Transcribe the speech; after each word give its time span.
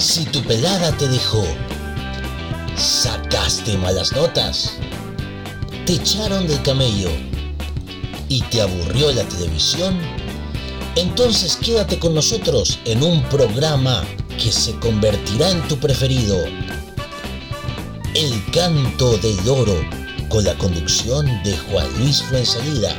Si 0.00 0.24
tu 0.24 0.42
pelada 0.44 0.96
te 0.96 1.06
dejó, 1.08 1.44
sacaste 2.74 3.76
malas 3.76 4.12
notas, 4.12 4.72
te 5.84 5.92
echaron 5.92 6.48
del 6.48 6.60
camello 6.62 7.10
y 8.30 8.40
te 8.44 8.62
aburrió 8.62 9.12
la 9.12 9.24
televisión, 9.24 10.00
entonces 10.96 11.54
quédate 11.56 11.98
con 11.98 12.14
nosotros 12.14 12.78
en 12.86 13.02
un 13.02 13.22
programa 13.24 14.02
que 14.42 14.50
se 14.50 14.74
convertirá 14.76 15.50
en 15.50 15.68
tu 15.68 15.76
preferido. 15.76 16.38
El 18.14 18.42
canto 18.52 19.18
del 19.18 19.46
oro 19.46 19.76
con 20.30 20.44
la 20.44 20.56
conducción 20.56 21.26
de 21.42 21.58
Juan 21.58 21.86
Luis 21.98 22.22
Fuensalida. 22.22 22.96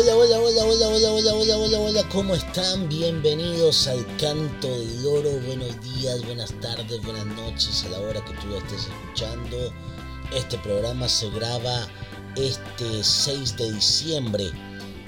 Hola, 0.00 0.14
hola, 0.14 0.38
hola, 0.38 0.64
hola, 0.64 0.88
hola, 0.90 1.10
hola, 1.10 1.34
hola, 1.34 1.56
hola, 1.56 1.80
hola, 1.80 2.08
¿cómo 2.10 2.32
están? 2.32 2.88
Bienvenidos 2.88 3.88
al 3.88 4.06
Canto 4.16 4.68
del 4.68 5.04
Oro. 5.04 5.30
Buenos 5.44 5.74
días, 5.82 6.24
buenas 6.24 6.52
tardes, 6.60 7.02
buenas 7.02 7.26
noches 7.26 7.84
a 7.84 7.88
la 7.88 7.98
hora 7.98 8.24
que 8.24 8.32
tú 8.34 8.54
estés 8.54 8.86
escuchando. 8.86 9.56
Este 10.32 10.56
programa 10.58 11.08
se 11.08 11.28
graba 11.30 11.88
este 12.36 13.02
6 13.02 13.56
de 13.56 13.72
diciembre. 13.72 14.52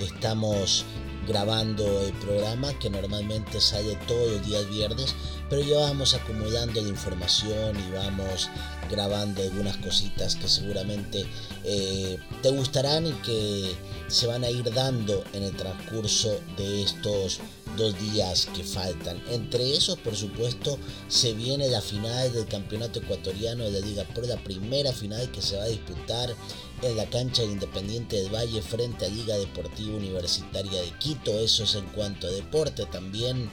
Estamos 0.01 0.85
grabando 1.31 2.03
el 2.03 2.13
programa 2.15 2.77
que 2.79 2.91
normalmente 2.91 3.61
sale 3.61 3.97
todos 4.09 4.33
los 4.33 4.47
días 4.47 4.69
viernes, 4.69 5.15
pero 5.49 5.63
ya 5.63 5.79
vamos 5.79 6.15
acumulando 6.15 6.83
la 6.83 6.89
información 6.89 7.77
y 7.79 7.93
vamos 7.93 8.51
grabando 8.91 9.41
algunas 9.43 9.77
cositas 9.77 10.35
que 10.35 10.49
seguramente 10.49 11.25
eh, 11.65 12.19
te 12.43 12.51
gustarán 12.51 13.07
y 13.07 13.13
que 13.23 13.75
se 14.09 14.27
van 14.27 14.43
a 14.43 14.51
ir 14.51 14.73
dando 14.75 15.23
en 15.33 15.45
el 15.45 15.57
transcurso 15.57 16.41
de 16.57 16.83
estos 16.83 17.39
dos 17.77 17.99
días 18.01 18.49
que 18.55 18.65
faltan. 18.65 19.23
Entre 19.31 19.77
esos, 19.77 19.99
por 19.99 20.17
supuesto, 20.17 20.79
se 21.09 21.33
viene 21.35 21.69
la 21.69 21.81
final 21.81 22.33
del 22.33 22.47
Campeonato 22.47 22.99
Ecuatoriano 22.99 23.65
de 23.65 23.81
la 23.81 23.87
Liga 23.87 24.05
Pro, 24.13 24.27
la 24.27 24.43
primera 24.43 24.93
final 24.93 25.31
que 25.31 25.41
se 25.41 25.57
va 25.57 25.63
a 25.63 25.69
disputar 25.69 26.35
en 26.83 26.97
la 26.97 27.09
cancha 27.09 27.43
de 27.43 27.53
Independiente 27.53 28.17
del 28.17 28.35
Valle 28.35 28.63
frente 28.63 29.07
a 29.07 29.09
Liga 29.09 29.37
Deportiva 29.37 29.97
Universitaria 29.97 30.81
de 30.81 30.91
Quito. 30.99 31.39
Eso 31.39 31.65
es 31.65 31.75
en 31.75 31.87
cuanto 31.87 32.27
a 32.27 32.31
deporte. 32.31 32.87
También 32.87 33.51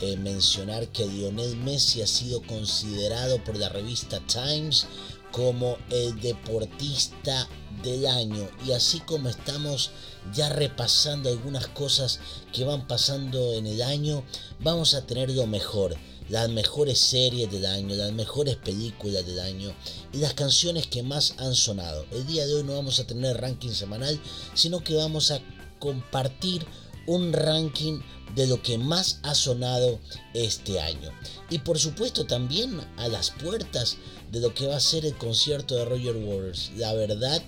eh, 0.00 0.16
mencionar 0.16 0.88
que 0.88 1.06
Lionel 1.06 1.56
Messi 1.56 2.02
ha 2.02 2.06
sido 2.06 2.42
considerado 2.42 3.42
por 3.44 3.56
la 3.56 3.68
revista 3.68 4.20
Times 4.20 4.86
como 5.30 5.76
el 5.90 6.20
deportista 6.20 7.48
del 7.82 8.06
año 8.06 8.48
y 8.66 8.72
así 8.72 9.00
como 9.00 9.28
estamos 9.28 9.90
ya 10.34 10.48
repasando 10.48 11.30
algunas 11.30 11.68
cosas 11.68 12.20
que 12.52 12.64
van 12.64 12.86
pasando 12.86 13.54
en 13.54 13.66
el 13.66 13.80
año 13.80 14.24
vamos 14.58 14.94
a 14.94 15.06
tener 15.06 15.30
lo 15.30 15.46
mejor 15.46 15.96
las 16.30 16.48
mejores 16.48 16.98
series 16.98 17.50
del 17.50 17.66
año, 17.66 17.94
las 17.96 18.12
mejores 18.12 18.56
películas 18.56 19.26
del 19.26 19.40
año 19.40 19.74
y 20.12 20.18
las 20.18 20.34
canciones 20.34 20.86
que 20.86 21.02
más 21.02 21.34
han 21.38 21.54
sonado. 21.54 22.06
El 22.12 22.26
día 22.26 22.46
de 22.46 22.54
hoy 22.54 22.62
no 22.62 22.74
vamos 22.74 23.00
a 23.00 23.06
tener 23.06 23.40
ranking 23.40 23.72
semanal, 23.72 24.18
sino 24.54 24.82
que 24.82 24.94
vamos 24.94 25.32
a 25.32 25.40
compartir 25.80 26.64
un 27.06 27.32
ranking 27.32 28.00
de 28.36 28.46
lo 28.46 28.62
que 28.62 28.78
más 28.78 29.18
ha 29.24 29.34
sonado 29.34 29.98
este 30.32 30.80
año. 30.80 31.10
Y 31.50 31.58
por 31.58 31.80
supuesto 31.80 32.24
también 32.24 32.80
a 32.96 33.08
las 33.08 33.30
puertas 33.30 33.96
de 34.30 34.38
lo 34.38 34.54
que 34.54 34.68
va 34.68 34.76
a 34.76 34.80
ser 34.80 35.04
el 35.04 35.16
concierto 35.16 35.74
de 35.74 35.84
Roger 35.84 36.16
Waters. 36.16 36.70
La 36.76 36.92
verdad 36.92 37.42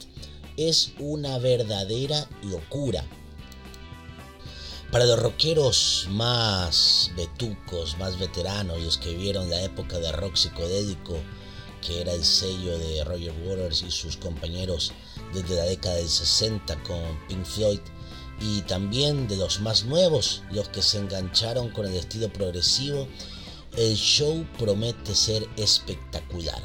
es 0.57 0.91
una 0.99 1.39
verdadera 1.39 2.29
locura. 2.43 3.07
Para 4.93 5.07
los 5.07 5.19
rockeros 5.19 6.07
más 6.11 7.11
vetucos, 7.17 7.97
más 7.97 8.19
veteranos, 8.19 8.79
los 8.83 8.99
que 8.99 9.15
vieron 9.15 9.49
la 9.49 9.63
época 9.63 9.99
de 9.99 10.13
rock 10.13 10.37
psicodélico, 10.37 11.17
que 11.81 12.03
era 12.03 12.13
el 12.13 12.23
sello 12.23 12.79
de 12.79 13.03
Roger 13.03 13.33
Waters 13.43 13.85
y 13.85 13.91
sus 13.91 14.19
compañeros 14.19 14.93
desde 15.33 15.57
la 15.57 15.65
década 15.65 15.95
del 15.95 16.11
60 16.11 16.77
con 16.83 17.01
Pink 17.27 17.47
Floyd, 17.47 17.81
y 18.39 18.61
también 18.63 19.27
de 19.29 19.37
los 19.39 19.61
más 19.61 19.87
nuevos, 19.87 20.43
los 20.51 20.69
que 20.69 20.83
se 20.83 20.99
engancharon 20.99 21.71
con 21.71 21.87
el 21.87 21.95
estilo 21.95 22.31
progresivo, 22.31 23.09
el 23.79 23.97
show 23.97 24.47
promete 24.59 25.15
ser 25.15 25.49
espectacular, 25.57 26.61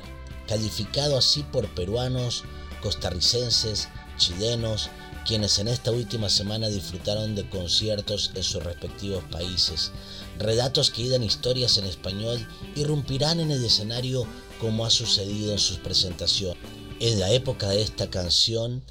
calificado 0.49 1.17
así 1.17 1.43
por 1.43 1.73
peruanos, 1.75 2.43
costarricenses, 2.81 3.87
chilenos, 4.17 4.89
quienes 5.27 5.59
en 5.59 5.67
esta 5.67 5.91
última 5.91 6.29
semana 6.29 6.69
disfrutaron 6.69 7.35
de 7.35 7.47
conciertos 7.49 8.31
en 8.33 8.43
sus 8.43 8.63
respectivos 8.63 9.23
países. 9.25 9.91
Relatos 10.39 10.89
que 10.89 11.09
dan 11.09 11.21
historias 11.21 11.77
en 11.77 11.85
español 11.85 12.47
irrumpirán 12.77 13.41
en 13.41 13.51
el 13.51 13.63
escenario 13.63 14.25
como 14.61 14.85
ha 14.85 14.89
sucedido 14.89 15.51
en 15.51 15.59
sus 15.59 15.79
presentaciones. 15.79 16.57
En 17.01 17.19
la 17.19 17.31
época 17.33 17.67
de 17.67 17.81
esta 17.81 18.09
canción 18.09 18.81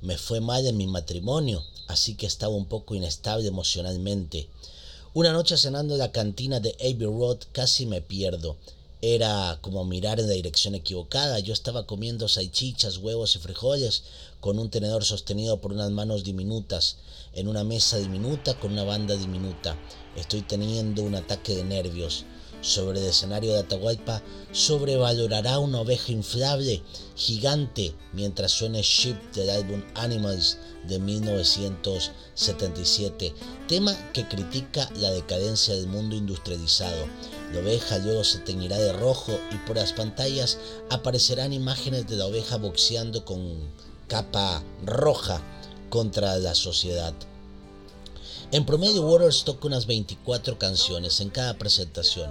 me 0.00 0.16
fue 0.16 0.40
mal 0.40 0.66
en 0.66 0.78
mi 0.78 0.86
matrimonio, 0.86 1.62
así 1.88 2.14
que 2.14 2.26
estaba 2.26 2.54
un 2.54 2.66
poco 2.66 2.94
inestable 2.94 3.46
emocionalmente. 3.46 4.48
Una 5.12 5.32
noche 5.32 5.58
cenando 5.58 5.94
en 5.94 6.00
la 6.00 6.10
cantina 6.10 6.58
de 6.58 6.74
Abbey 6.80 7.04
Road 7.04 7.38
casi 7.52 7.84
me 7.84 8.00
pierdo. 8.00 8.56
Era 9.02 9.58
como 9.60 9.84
mirar 9.84 10.20
en 10.20 10.28
la 10.28 10.34
dirección 10.34 10.74
equivocada. 10.74 11.40
Yo 11.40 11.52
estaba 11.52 11.86
comiendo 11.86 12.28
salchichas, 12.28 12.98
huevos 12.98 13.36
y 13.36 13.40
frijoles 13.40 14.04
con 14.42 14.58
un 14.58 14.68
tenedor 14.70 15.04
sostenido 15.04 15.60
por 15.60 15.72
unas 15.72 15.92
manos 15.92 16.24
diminutas, 16.24 16.96
en 17.32 17.46
una 17.46 17.62
mesa 17.62 17.98
diminuta 17.98 18.58
con 18.58 18.72
una 18.72 18.82
banda 18.82 19.14
diminuta. 19.14 19.76
Estoy 20.16 20.42
teniendo 20.42 21.04
un 21.04 21.14
ataque 21.14 21.54
de 21.54 21.62
nervios. 21.62 22.24
Sobre 22.60 22.98
el 22.98 23.06
escenario 23.06 23.52
de 23.52 23.60
Atahualpa 23.60 24.20
sobrevalorará 24.50 25.60
una 25.60 25.80
oveja 25.80 26.10
inflable, 26.10 26.82
gigante, 27.14 27.94
mientras 28.12 28.50
suene 28.50 28.82
Ship 28.82 29.14
del 29.32 29.48
álbum 29.48 29.80
Animals 29.94 30.58
de 30.88 30.98
1977, 30.98 33.32
tema 33.68 33.96
que 34.12 34.26
critica 34.26 34.90
la 34.96 35.12
decadencia 35.12 35.76
del 35.76 35.86
mundo 35.86 36.16
industrializado. 36.16 37.06
La 37.52 37.60
oveja 37.60 37.98
luego 37.98 38.24
se 38.24 38.40
teñirá 38.40 38.76
de 38.78 38.92
rojo 38.92 39.38
y 39.52 39.56
por 39.68 39.76
las 39.76 39.92
pantallas 39.92 40.58
aparecerán 40.90 41.52
imágenes 41.52 42.08
de 42.08 42.16
la 42.16 42.26
oveja 42.26 42.56
boxeando 42.56 43.24
con 43.24 43.70
capa 44.12 44.62
roja 44.84 45.40
contra 45.88 46.36
la 46.36 46.54
sociedad. 46.54 47.14
En 48.50 48.66
promedio, 48.66 49.00
Waters 49.00 49.44
toca 49.44 49.68
unas 49.68 49.86
24 49.86 50.58
canciones 50.58 51.18
en 51.22 51.30
cada 51.30 51.54
presentación. 51.54 52.30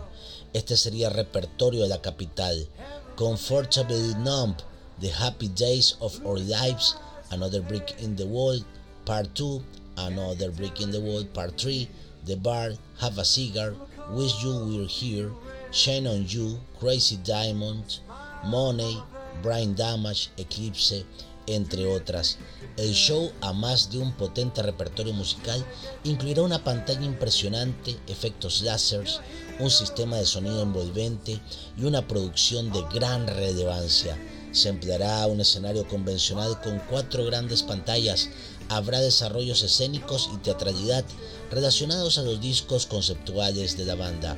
Este 0.53 0.77
sería 0.77 1.07
el 1.07 1.15
repertorio 1.15 1.81
de 1.81 1.89
la 1.89 1.99
capital. 1.99 2.67
Comfortable 3.15 4.13
Numb, 4.19 4.57
The 4.99 5.11
Happy 5.11 5.47
Days 5.47 5.97
of 6.01 6.23
Our 6.23 6.39
Lives, 6.39 6.97
Another 7.31 7.61
Brick 7.61 7.95
in 7.99 8.15
the 8.15 8.25
Wall, 8.25 8.63
Part 9.03 9.33
2, 9.33 9.63
Another 9.95 10.51
Brick 10.51 10.81
in 10.81 10.91
the 10.91 10.99
Wall, 10.99 11.25
Part 11.33 11.59
3, 11.59 11.89
The 12.27 12.35
Bar, 12.35 12.73
Have 12.99 13.17
a 13.17 13.25
Cigar, 13.25 13.73
Wish 14.11 14.43
You 14.43 14.53
Were 14.67 14.87
Here, 14.87 15.31
Shine 15.71 16.05
on 16.05 16.27
You, 16.27 16.59
Crazy 16.79 17.17
Diamond, 17.23 18.01
Money, 18.45 19.01
Brain 19.41 19.73
Damage, 19.73 20.29
Eclipse, 20.37 21.03
entre 21.47 21.85
otras. 21.85 22.37
El 22.77 22.93
show, 22.93 23.31
a 23.41 23.53
más 23.53 23.91
de 23.91 23.97
un 23.97 24.13
potente 24.13 24.61
repertorio 24.61 25.13
musical, 25.13 25.65
incluirá 26.03 26.41
una 26.41 26.63
pantalla 26.63 27.05
impresionante, 27.05 27.97
efectos 28.07 28.61
láseres, 28.61 29.19
un 29.59 29.69
sistema 29.69 30.17
de 30.17 30.25
sonido 30.25 30.61
envolvente 30.61 31.39
y 31.77 31.83
una 31.83 32.07
producción 32.07 32.71
de 32.71 32.83
gran 32.93 33.27
relevancia. 33.27 34.17
Se 34.51 34.69
empleará 34.69 35.25
un 35.27 35.39
escenario 35.39 35.87
convencional 35.87 36.59
con 36.61 36.79
cuatro 36.89 37.25
grandes 37.25 37.63
pantallas. 37.63 38.29
Habrá 38.69 38.99
desarrollos 38.99 39.63
escénicos 39.63 40.29
y 40.33 40.37
teatralidad 40.37 41.05
relacionados 41.51 42.17
a 42.17 42.23
los 42.23 42.41
discos 42.41 42.85
conceptuales 42.85 43.77
de 43.77 43.85
la 43.85 43.95
banda. 43.95 44.37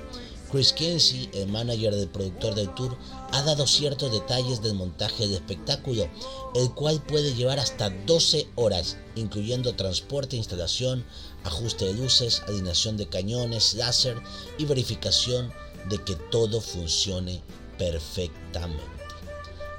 Chris 0.53 0.71
Kinsey, 0.71 1.31
el 1.33 1.47
manager 1.47 1.95
del 1.95 2.09
productor 2.09 2.53
del 2.53 2.71
tour, 2.75 2.95
ha 3.31 3.41
dado 3.41 3.65
ciertos 3.65 4.11
detalles 4.11 4.61
del 4.61 4.75
montaje 4.75 5.25
del 5.25 5.33
espectáculo, 5.33 6.07
el 6.53 6.69
cual 6.75 7.01
puede 7.01 7.33
llevar 7.33 7.57
hasta 7.57 7.89
12 7.89 8.49
horas, 8.53 8.97
incluyendo 9.15 9.75
transporte, 9.75 10.35
instalación, 10.35 11.03
ajuste 11.43 11.85
de 11.85 11.95
luces, 11.95 12.43
alineación 12.47 12.97
de 12.97 13.09
cañones, 13.09 13.73
láser 13.73 14.21
y 14.59 14.65
verificación 14.65 15.51
de 15.89 15.97
que 16.03 16.15
todo 16.29 16.61
funcione 16.61 17.41
perfectamente. 17.79 18.83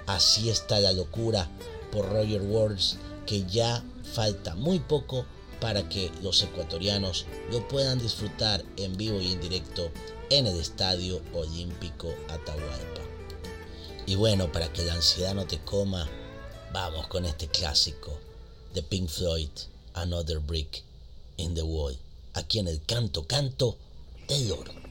Así 0.06 0.50
está 0.50 0.80
la 0.80 0.92
locura 0.92 1.48
por 1.92 2.10
Roger 2.10 2.42
Waters, 2.42 2.96
que 3.26 3.44
ya 3.44 3.84
falta 4.12 4.56
muy 4.56 4.80
poco 4.80 5.24
para 5.60 5.88
que 5.88 6.10
los 6.20 6.42
ecuatorianos 6.42 7.26
lo 7.52 7.66
puedan 7.68 8.00
disfrutar 8.00 8.64
en 8.76 8.96
vivo 8.96 9.20
y 9.20 9.32
en 9.32 9.40
directo 9.40 9.92
en 10.30 10.46
el 10.46 10.58
Estadio 10.58 11.20
Olímpico 11.32 12.14
Atahualpa. 12.28 13.00
Y 14.06 14.16
bueno, 14.16 14.50
para 14.52 14.72
que 14.72 14.82
la 14.82 14.94
ansiedad 14.94 15.34
no 15.34 15.46
te 15.46 15.58
coma, 15.60 16.08
vamos 16.72 17.06
con 17.08 17.24
este 17.24 17.48
clásico 17.48 18.18
de 18.74 18.82
Pink 18.82 19.08
Floyd, 19.08 19.48
Another 19.94 20.38
Brick 20.38 20.82
in 21.36 21.54
the 21.54 21.62
Wall, 21.62 21.96
aquí 22.34 22.58
en 22.58 22.68
el 22.68 22.82
canto 22.84 23.26
canto 23.26 23.76
del 24.28 24.52
oro. 24.52 24.83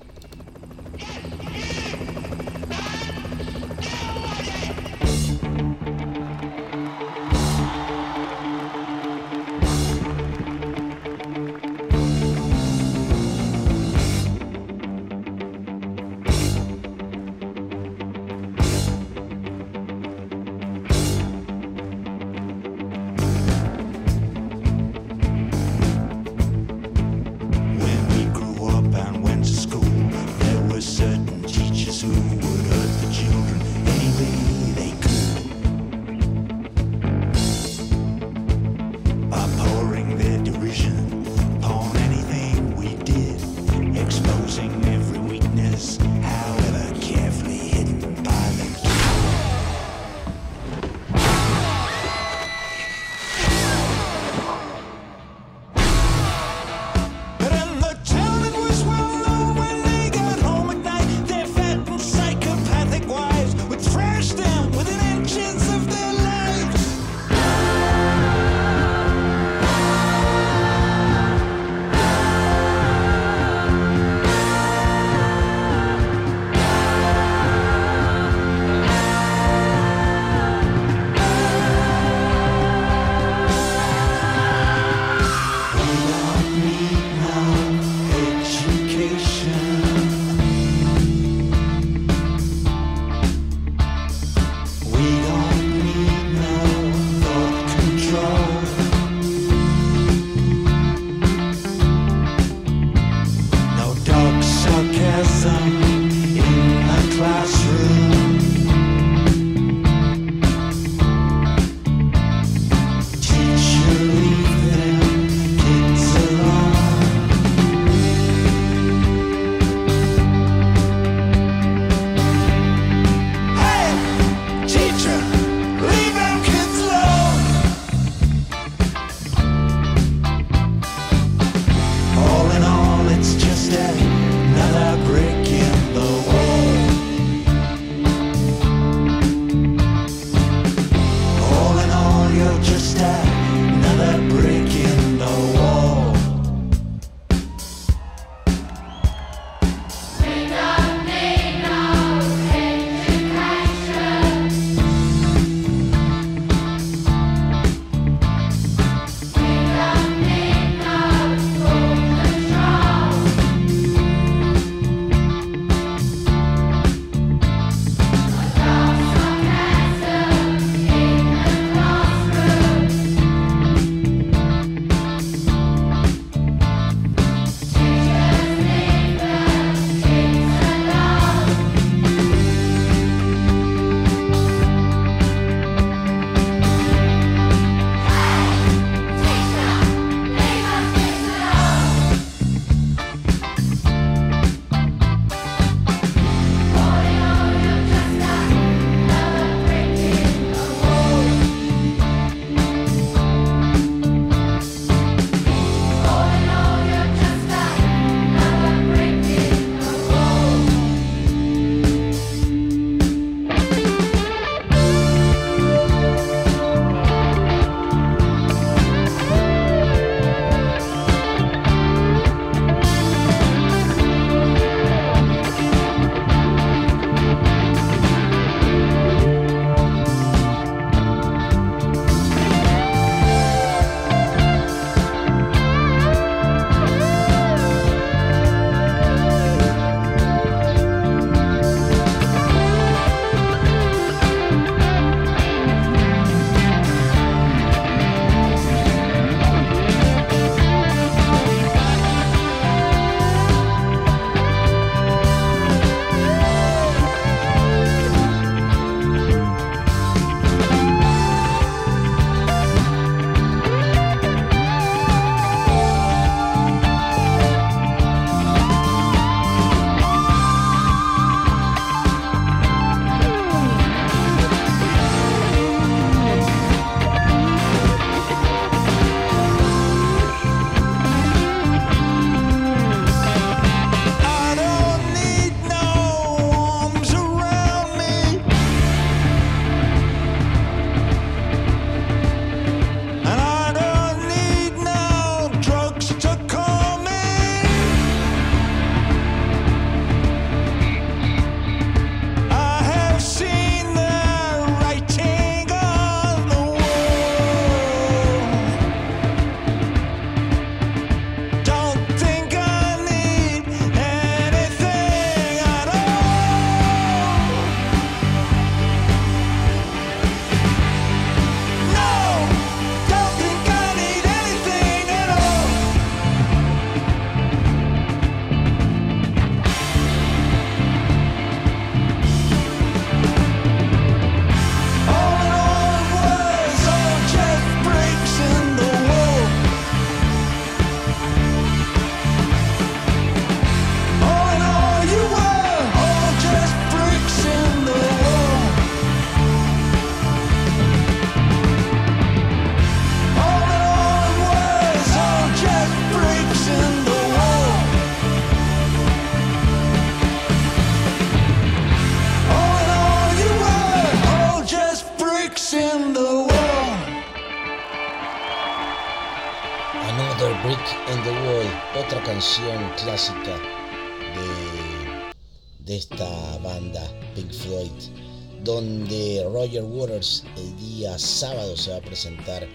El 380.55 380.77
día 380.77 381.19
sábado 381.19 381.75
se 381.75 381.91
va 381.91 381.97
a 381.97 382.01
presentar 382.01 382.65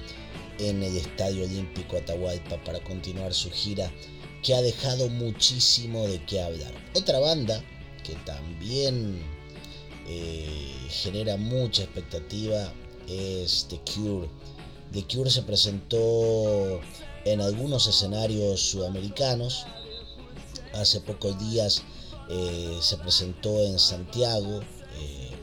en 0.58 0.82
el 0.82 0.96
Estadio 0.98 1.44
Olímpico 1.44 1.96
Atahualpa 1.96 2.62
para 2.62 2.78
continuar 2.80 3.32
su 3.32 3.50
gira 3.50 3.90
que 4.42 4.54
ha 4.54 4.60
dejado 4.60 5.08
muchísimo 5.08 6.06
de 6.06 6.22
qué 6.26 6.42
hablar. 6.42 6.72
Otra 6.94 7.18
banda 7.20 7.64
que 8.04 8.14
también 8.26 9.22
eh, 10.06 10.74
genera 10.90 11.38
mucha 11.38 11.84
expectativa 11.84 12.70
es 13.08 13.66
The 13.70 13.80
Cure. 13.94 14.28
The 14.92 15.04
Cure 15.04 15.30
se 15.30 15.42
presentó 15.42 16.80
en 17.24 17.40
algunos 17.40 17.86
escenarios 17.86 18.60
sudamericanos. 18.60 19.64
Hace 20.74 21.00
pocos 21.00 21.38
días 21.38 21.82
eh, 22.28 22.76
se 22.82 22.98
presentó 22.98 23.62
en 23.62 23.78
Santiago 23.78 24.60
eh, 25.00 25.37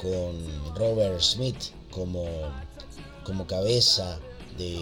con 0.00 0.74
Robert 0.74 1.20
Smith 1.20 1.56
como, 1.90 2.26
como 3.24 3.46
cabeza 3.46 4.18
de, 4.58 4.78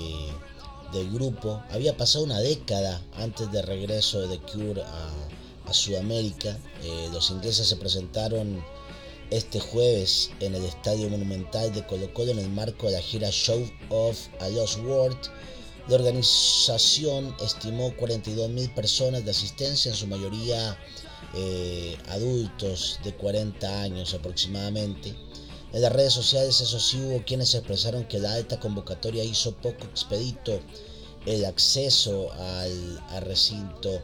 del 0.92 1.11
grupo. 1.12 1.62
Había 1.71 1.97
pasado 1.97 2.25
una 2.25 2.40
década 2.40 3.02
antes 3.14 3.50
del 3.52 3.64
regreso 3.64 4.21
de 4.21 4.38
The 4.38 4.52
Cure 4.52 4.83
a, 4.83 5.73
Sudamérica. 5.73 6.59
Eh, 6.83 7.09
los 7.12 7.30
ingleses 7.30 7.66
se 7.66 7.76
presentaron 7.76 8.62
este 9.30 9.61
jueves 9.61 10.30
en 10.40 10.54
el 10.54 10.64
Estadio 10.64 11.09
Monumental 11.09 11.73
de 11.73 11.87
Colo 11.87 12.12
Colo 12.12 12.33
en 12.33 12.38
el 12.38 12.50
marco 12.50 12.87
de 12.87 12.92
la 12.92 13.00
gira 13.00 13.30
Show 13.30 13.66
of 13.88 14.18
a 14.40 14.49
Lost 14.50 14.78
World 14.80 15.16
la 15.87 15.97
organización 15.97 17.37
estimó 17.44 17.92
42.000 17.97 18.73
personas 18.73 19.23
de 19.23 19.33
asistencia, 19.33 19.90
en 19.90 19.97
su 19.97 20.06
mayoría 20.06 20.78
eh, 21.37 21.97
adultos 22.09 23.00
de 23.03 23.14
40 23.14 23.83
años 23.83 24.14
aproximadamente. 24.14 25.14
En 25.73 25.83
las 25.83 25.93
redes 25.93 26.12
sociales, 26.12 26.61
eso 26.61 26.79
sí, 26.79 27.00
hubo 27.00 27.25
quienes 27.25 27.55
expresaron 27.55 28.05
que 28.05 28.21
la 28.21 28.35
alta 28.35 28.61
convocatoria 28.61 29.25
hizo 29.25 29.53
poco 29.57 29.85
expedito 29.85 30.61
el 31.26 31.45
acceso 31.45 32.31
al, 32.33 33.25
recinto 33.25 34.00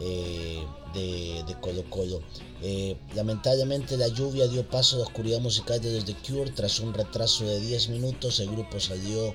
eh, 0.00 0.64
de, 0.94 1.56
Colo 1.60 1.84
Colo. 1.90 2.22
Eh, 2.62 2.96
lamentablemente 3.14 3.96
la 3.96 4.08
lluvia 4.08 4.48
dio 4.48 4.66
paso 4.66 4.96
a 4.96 5.00
la 5.00 5.04
oscuridad 5.04 5.40
musical 5.40 5.80
de 5.80 6.02
The 6.02 6.14
Cure. 6.26 6.50
Tras 6.52 6.80
un 6.80 6.94
retraso 6.94 7.44
de 7.44 7.60
10 7.60 7.90
minutos, 7.90 8.40
el 8.40 8.50
grupo 8.50 8.80
salió 8.80 9.34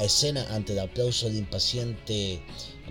escena 0.00 0.44
ante 0.50 0.72
el 0.72 0.80
aplauso 0.80 1.28
de 1.28 1.38
impaciente 1.38 2.42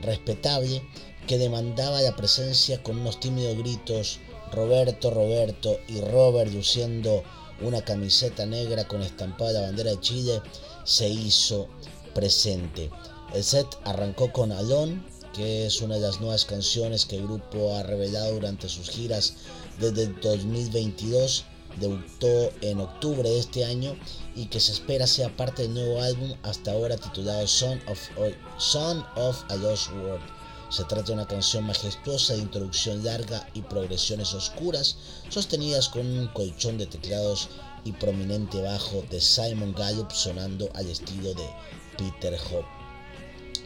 respetable 0.01 0.81
que 1.29 1.37
demandaba 1.37 2.01
la 2.01 2.15
presencia 2.15 2.81
con 2.81 2.97
unos 3.01 3.19
tímidos 3.19 3.55
gritos 3.55 4.19
Roberto, 4.51 5.11
Roberto 5.11 5.77
y 5.87 6.01
Robert 6.01 6.51
luciendo 6.51 7.21
una 7.61 7.83
camiseta 7.83 8.47
negra 8.47 8.87
con 8.87 9.03
estampada 9.03 9.51
la 9.51 9.61
bandera 9.67 9.91
de 9.91 9.99
Chile 9.99 10.41
se 10.85 11.07
hizo 11.07 11.67
presente. 12.15 12.89
El 13.31 13.43
set 13.43 13.67
arrancó 13.85 14.33
con 14.33 14.51
Alon, 14.51 15.05
que 15.35 15.67
es 15.67 15.81
una 15.81 15.97
de 15.97 16.01
las 16.01 16.19
nuevas 16.19 16.45
canciones 16.45 17.05
que 17.05 17.17
el 17.17 17.27
grupo 17.27 17.75
ha 17.75 17.83
revelado 17.83 18.33
durante 18.33 18.67
sus 18.67 18.89
giras 18.89 19.35
desde 19.79 20.05
el 20.05 20.19
2022 20.21 21.45
debutó 21.79 22.51
en 22.61 22.79
octubre 22.79 23.29
de 23.29 23.37
este 23.37 23.65
año 23.65 23.95
y 24.35 24.47
que 24.47 24.59
se 24.59 24.71
espera 24.71 25.05
sea 25.05 25.29
parte 25.37 25.61
del 25.61 25.75
nuevo 25.75 26.01
álbum 26.01 26.33
hasta 26.41 26.71
ahora 26.71 26.97
titulado 26.97 27.45
Son 27.45 27.79
of, 27.87 27.99
Son 28.57 29.05
of 29.15 29.43
a 29.49 29.55
Lost 29.57 29.91
World. 29.91 30.39
Se 30.69 30.83
trata 30.83 31.07
de 31.07 31.13
una 31.13 31.27
canción 31.27 31.65
majestuosa 31.65 32.33
de 32.33 32.41
introducción 32.41 33.03
larga 33.03 33.47
y 33.55 33.61
progresiones 33.61 34.35
oscuras, 34.35 34.97
sostenidas 35.27 35.89
con 35.89 36.05
un 36.05 36.27
colchón 36.27 36.77
de 36.77 36.85
teclados 36.85 37.49
y 37.83 37.91
prominente 37.93 38.61
bajo 38.61 39.03
de 39.09 39.19
Simon 39.19 39.73
Gallup 39.73 40.11
sonando 40.11 40.69
al 40.75 40.87
estilo 40.87 41.33
de 41.33 41.49
Peter 41.97 42.37
Hope. 42.51 42.67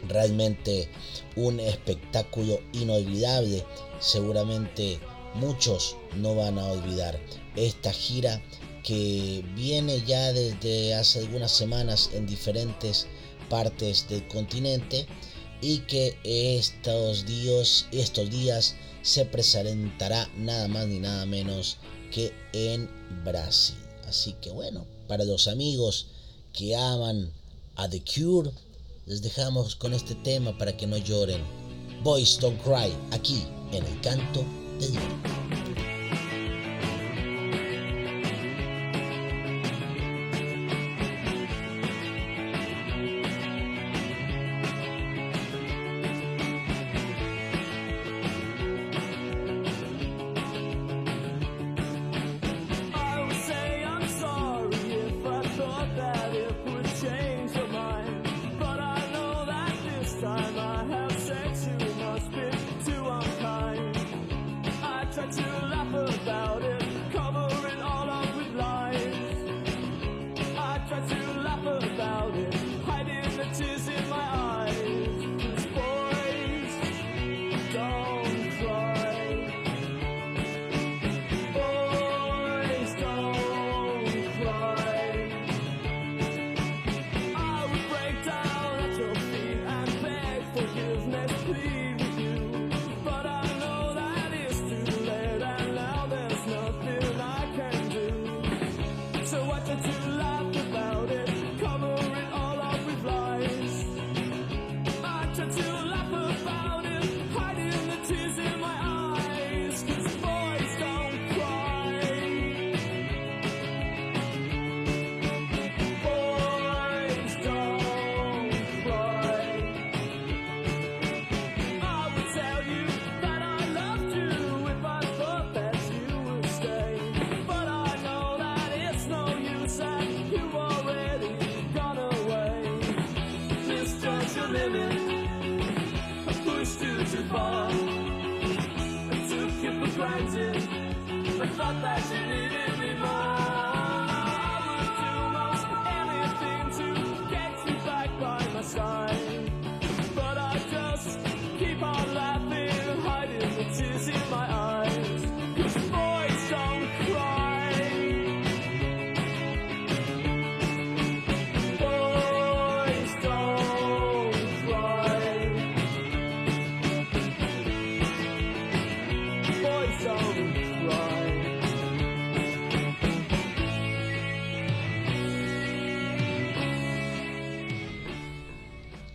Realmente 0.08 0.90
un 1.36 1.60
espectáculo 1.60 2.58
inolvidable, 2.72 3.66
seguramente 4.00 4.98
muchos 5.34 5.96
no 6.16 6.34
van 6.34 6.58
a 6.58 6.64
olvidar 6.64 7.20
esta 7.54 7.92
gira 7.92 8.42
que 8.82 9.44
viene 9.54 10.02
ya 10.06 10.32
desde 10.32 10.94
hace 10.94 11.20
algunas 11.20 11.52
semanas 11.52 12.10
en 12.14 12.26
diferentes 12.26 13.06
partes 13.50 14.08
del 14.08 14.26
continente 14.28 15.06
y 15.64 15.78
que 15.78 16.18
estos 16.24 17.24
días, 17.24 17.86
estos 17.90 18.30
días 18.30 18.74
se 19.00 19.24
presentará 19.24 20.30
nada 20.36 20.68
más 20.68 20.86
ni 20.86 20.98
nada 20.98 21.24
menos 21.24 21.78
que 22.12 22.34
en 22.52 22.90
Brasil. 23.24 23.76
Así 24.06 24.34
que 24.42 24.50
bueno, 24.50 24.84
para 25.08 25.24
los 25.24 25.48
amigos 25.48 26.08
que 26.52 26.76
aman 26.76 27.32
a 27.76 27.88
The 27.88 28.02
Cure, 28.04 28.50
les 29.06 29.22
dejamos 29.22 29.74
con 29.74 29.94
este 29.94 30.14
tema 30.16 30.56
para 30.58 30.76
que 30.76 30.86
no 30.86 30.98
lloren. 30.98 31.42
Boys 32.02 32.38
Don't 32.38 32.62
Cry, 32.62 32.92
aquí 33.12 33.44
en 33.72 33.86
el 33.86 34.00
canto 34.02 34.44
de 34.78 34.88
Dios. 34.88 35.93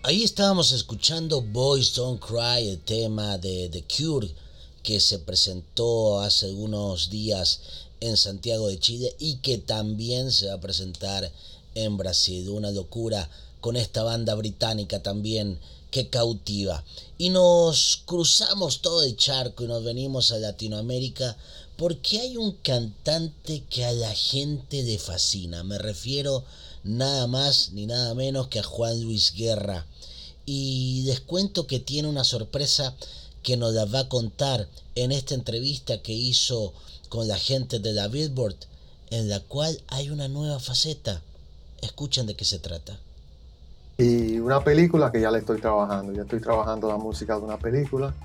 Ahí 0.09 0.23
estábamos 0.23 0.71
escuchando 0.71 1.39
Boys 1.39 1.93
Don't 1.93 2.19
Cry, 2.19 2.67
el 2.67 2.79
tema 2.79 3.37
de 3.37 3.69
The 3.69 3.83
Cure 3.83 4.27
que 4.81 4.99
se 4.99 5.19
presentó 5.19 6.19
hace 6.19 6.47
algunos 6.47 7.11
días 7.11 7.59
en 7.99 8.17
Santiago 8.17 8.69
de 8.69 8.79
Chile 8.79 9.15
y 9.19 9.35
que 9.35 9.59
también 9.59 10.31
se 10.31 10.47
va 10.47 10.55
a 10.55 10.61
presentar 10.61 11.31
en 11.75 11.97
Brasil. 11.97 12.49
Una 12.49 12.71
locura 12.71 13.29
con 13.61 13.75
esta 13.75 14.01
banda 14.01 14.33
británica 14.33 15.03
también 15.03 15.59
que 15.91 16.09
cautiva. 16.09 16.83
Y 17.19 17.29
nos 17.29 18.01
cruzamos 18.07 18.81
todo 18.81 19.03
el 19.03 19.15
charco 19.15 19.63
y 19.63 19.67
nos 19.67 19.83
venimos 19.83 20.31
a 20.31 20.39
Latinoamérica 20.39 21.37
porque 21.77 22.19
hay 22.19 22.35
un 22.35 22.53
cantante 22.53 23.63
que 23.69 23.85
a 23.85 23.91
la 23.91 24.15
gente 24.15 24.81
le 24.81 24.97
fascina. 24.97 25.63
Me 25.63 25.77
refiero 25.77 26.43
nada 26.83 27.27
más 27.27 27.73
ni 27.73 27.85
nada 27.85 28.15
menos 28.15 28.47
que 28.47 28.57
a 28.57 28.63
Juan 28.63 29.03
Luis 29.03 29.33
Guerra. 29.35 29.85
Y 30.51 31.03
les 31.05 31.19
cuento 31.19 31.67
que 31.67 31.79
tiene 31.79 32.07
una 32.07 32.23
sorpresa 32.23 32.95
que 33.43 33.55
nos 33.55 33.71
la 33.71 33.85
va 33.85 33.99
a 33.99 34.09
contar 34.09 34.67
en 34.95 35.11
esta 35.11 35.35
entrevista 35.35 36.01
que 36.01 36.11
hizo 36.11 36.73
con 37.07 37.27
la 37.27 37.37
gente 37.37 37.77
de 37.77 37.93
la 37.93 38.07
Billboard, 38.07 38.55
en 39.11 39.29
la 39.29 39.41
cual 39.41 39.79
hay 39.89 40.09
una 40.09 40.27
nueva 40.27 40.59
faceta. 40.59 41.21
Escuchen 41.83 42.25
de 42.25 42.33
qué 42.33 42.45
se 42.45 42.57
trata. 42.57 42.97
Y 43.99 44.39
una 44.39 44.63
película 44.63 45.11
que 45.11 45.21
ya 45.21 45.29
le 45.29 45.37
estoy 45.37 45.61
trabajando, 45.61 46.13
ya 46.13 46.23
estoy 46.23 46.41
trabajando 46.41 46.87
la 46.87 46.97
música 46.97 47.35
de 47.35 47.41
una 47.41 47.59
película 47.59 48.15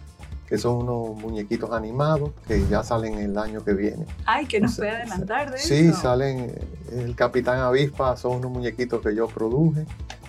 que 0.48 0.56
son 0.56 0.76
unos 0.76 1.20
muñequitos 1.20 1.72
animados 1.72 2.30
que 2.48 2.66
ya 2.70 2.82
salen 2.82 3.18
el 3.18 3.37
año 3.37 3.62
que 3.62 3.74
viene. 3.74 4.06
Ay, 4.24 4.46
que 4.46 4.60
nos 4.60 4.76
puede 4.76 4.92
adelantar 4.92 5.50
de 5.50 5.58
sí, 5.58 5.74
eso. 5.74 5.96
Sí, 5.96 6.00
salen, 6.00 6.54
el 6.90 7.14
Capitán 7.16 7.58
Avispa 7.58 8.16
son 8.16 8.37
unos 8.37 8.50
muñequitos 8.50 9.02
que 9.02 9.14
yo 9.14 9.28
produje 9.28 9.84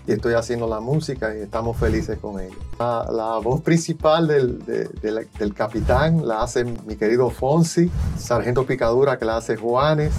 y 0.08 0.12
estoy 0.12 0.34
haciendo 0.34 0.68
la 0.68 0.80
música 0.80 1.36
y 1.36 1.42
estamos 1.42 1.78
felices 1.78 2.18
con 2.20 2.40
ellos. 2.40 2.58
La, 2.80 3.40
voz 3.44 3.62
principal 3.62 4.28
del, 4.28 4.64
del, 4.66 5.54
capitán 5.54 6.28
la 6.28 6.44
hace 6.44 6.64
mi 6.64 6.96
querido 6.96 7.30
Fonsi, 7.30 7.90
Sargento 8.18 8.66
Picadura 8.66 9.18
que 9.18 9.26
la 9.26 9.38
hace 9.38 9.56
Juanes, 9.56 10.14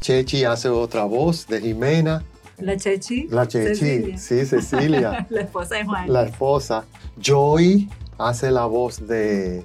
Chechi 0.00 0.44
hace 0.44 0.68
otra 0.68 1.04
voz 1.04 1.46
de 1.46 1.60
Jimena. 1.60 2.24
La 2.58 2.76
Chechi. 2.76 3.28
La 3.28 3.46
Chechi, 3.46 4.18
sí, 4.18 4.44
Cecilia. 4.46 5.26
la 5.30 5.40
esposa 5.42 5.76
de 5.76 5.84
Juan. 5.84 6.12
La 6.12 6.22
esposa. 6.24 6.84
Joy 7.20 7.88
hace 8.18 8.50
la 8.50 8.66
voz 8.66 9.06
de, 9.06 9.64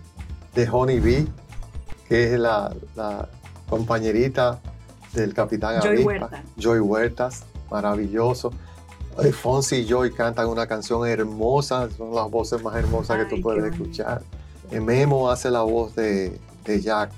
de 0.55 0.69
Honey 0.69 0.99
Bee, 0.99 1.27
que 2.07 2.33
es 2.33 2.39
la, 2.39 2.73
la 2.95 3.29
compañerita 3.69 4.59
del 5.13 5.33
capitán 5.33 5.81
Joy 5.81 6.03
Huerta. 6.03 6.43
Joy 6.57 6.79
Huertas, 6.79 7.45
maravilloso. 7.69 8.51
Fonsi 9.33 9.77
y 9.77 9.85
Joy 9.85 10.11
cantan 10.11 10.47
una 10.47 10.67
canción 10.67 11.07
hermosa, 11.07 11.89
son 11.91 12.15
las 12.15 12.29
voces 12.29 12.61
más 12.63 12.75
hermosas 12.75 13.17
que 13.17 13.35
tú 13.35 13.41
puedes 13.41 13.71
escuchar. 13.71 14.21
Memo 14.71 15.29
hace 15.29 15.51
la 15.51 15.61
voz 15.61 15.95
de, 15.95 16.39
de 16.65 16.81
Jack 16.81 17.11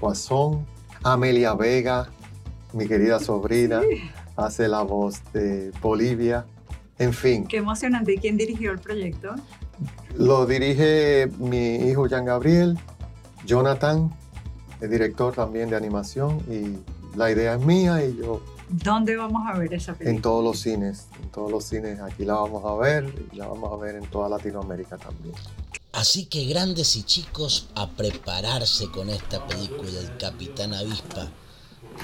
Poisson. 0.00 0.64
Amelia 1.02 1.54
Vega, 1.54 2.08
mi 2.72 2.88
querida 2.88 3.20
sobrina, 3.20 3.82
hace 4.36 4.68
la 4.68 4.82
voz 4.82 5.20
de 5.32 5.70
Bolivia. 5.82 6.46
En 6.98 7.12
fin. 7.12 7.46
Qué 7.46 7.58
emocionante. 7.58 8.14
¿Y 8.14 8.18
quién 8.18 8.36
dirigió 8.36 8.72
el 8.72 8.78
proyecto? 8.78 9.34
Lo 10.16 10.46
dirige 10.46 11.28
mi 11.38 11.76
hijo 11.76 12.06
Jean 12.06 12.24
Gabriel, 12.24 12.78
Jonathan, 13.44 14.14
el 14.80 14.90
director 14.90 15.34
también 15.34 15.70
de 15.70 15.76
animación, 15.76 16.38
y 16.48 16.78
la 17.16 17.30
idea 17.30 17.54
es 17.54 17.60
mía 17.60 18.04
y 18.04 18.16
yo 18.16 18.40
¿Dónde 18.68 19.16
vamos 19.16 19.42
a 19.46 19.58
ver 19.58 19.74
esa 19.74 19.92
película? 19.92 20.16
En 20.16 20.22
todos 20.22 20.44
los 20.44 20.60
cines, 20.60 21.06
en 21.22 21.28
todos 21.30 21.50
los 21.50 21.64
cines. 21.64 22.00
Aquí 22.00 22.24
la 22.24 22.34
vamos 22.34 22.64
a 22.64 22.74
ver 22.76 23.28
y 23.32 23.36
la 23.36 23.46
vamos 23.46 23.72
a 23.72 23.76
ver 23.76 23.96
en 23.96 24.06
toda 24.06 24.28
Latinoamérica 24.28 24.96
también. 24.96 25.34
Así 25.92 26.26
que 26.26 26.44
grandes 26.46 26.96
y 26.96 27.04
chicos, 27.04 27.68
a 27.76 27.88
prepararse 27.90 28.90
con 28.90 29.10
esta 29.10 29.46
película 29.46 29.90
El 30.00 30.16
Capitán 30.16 30.74
Avispa, 30.74 31.30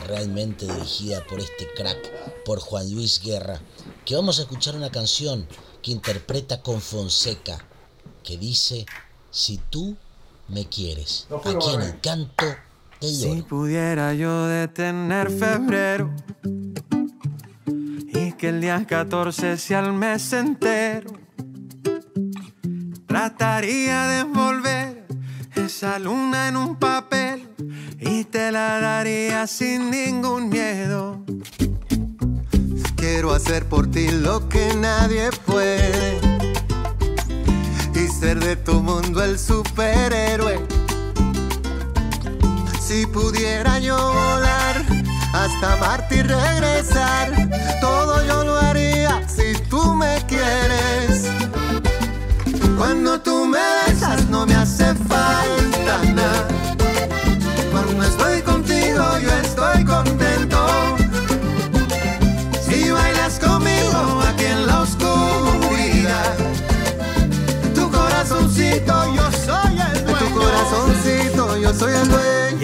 realmente 0.07 0.66
dirigida 0.66 1.25
por 1.27 1.40
este 1.40 1.66
crack, 1.75 2.44
por 2.44 2.61
Juan 2.61 2.92
Luis 2.94 3.20
Guerra, 3.20 3.61
que 4.05 4.14
vamos 4.14 4.38
a 4.38 4.42
escuchar 4.42 4.77
una 4.77 4.90
canción 4.90 5.46
que 5.83 5.90
interpreta 5.90 6.62
con 6.62 6.81
Fonseca, 6.81 7.64
que 8.23 8.37
dice, 8.38 8.87
si 9.33 9.59
tú 9.70 9.96
me 10.46 10.68
quieres, 10.68 11.27
aquí 11.44 11.75
en 11.75 11.83
el 11.83 12.01
si 13.01 13.43
pudiera 13.43 14.13
yo 14.15 14.47
detener 14.47 15.31
febrero 15.31 16.11
y 18.13 18.33
que 18.33 18.49
el 18.51 18.61
día 18.61 18.85
14 18.87 19.57
sea 19.57 19.81
el 19.81 19.93
mes 19.95 20.33
entero, 20.33 21.11
trataría 23.07 24.07
de 24.07 24.19
envolver 24.21 25.07
esa 25.57 25.99
luna 25.99 26.49
en 26.49 26.57
un 26.57 26.77
papel 26.77 27.49
y 27.99 28.25
te 28.25 28.53
la 28.53 28.81
daría 28.81 29.47
sin 29.47 29.91
ningún 29.91 30.51
miedo. 30.51 31.25
Quiero 32.97 33.33
hacer 33.33 33.67
por 33.67 33.91
ti 33.91 34.09
lo 34.09 34.47
que 34.49 34.75
nadie 34.75 35.31
puede 35.47 36.21
y 37.95 38.09
ser 38.09 38.41
de 38.41 38.57
tu 38.57 38.83
mundo 38.83 39.25
el 39.25 39.39
superhéroe 39.39 40.80
si 42.90 43.07
pudiera 43.07 43.79
yo 43.79 43.96
volar 43.96 44.85
hasta 45.33 45.76
Marte 45.76 46.16
y 46.16 46.22
regresar, 46.22 47.31
todo 47.81 48.26
yo 48.26 48.42
lo 48.42 48.59
haría 48.59 49.22
si 49.29 49.53
tú 49.68 49.94
me 49.94 50.16
quieres. 50.26 51.31
Cuando 52.76 53.20
tú 53.20 53.46
me 53.46 53.61
besas 53.87 54.26
no 54.29 54.44
me 54.44 54.57
hace 54.57 54.92
falta 55.09 56.03
nada. 56.12 56.48
Cuando 57.70 58.03
estoy 58.03 58.42
contigo 58.42 58.80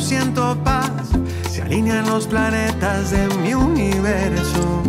siento 0.00 0.56
paz. 0.64 0.90
Se 1.50 1.62
alinean 1.62 2.06
los 2.06 2.26
planetas 2.26 3.10
de 3.10 3.28
mi 3.42 3.54
universo. 3.54 4.82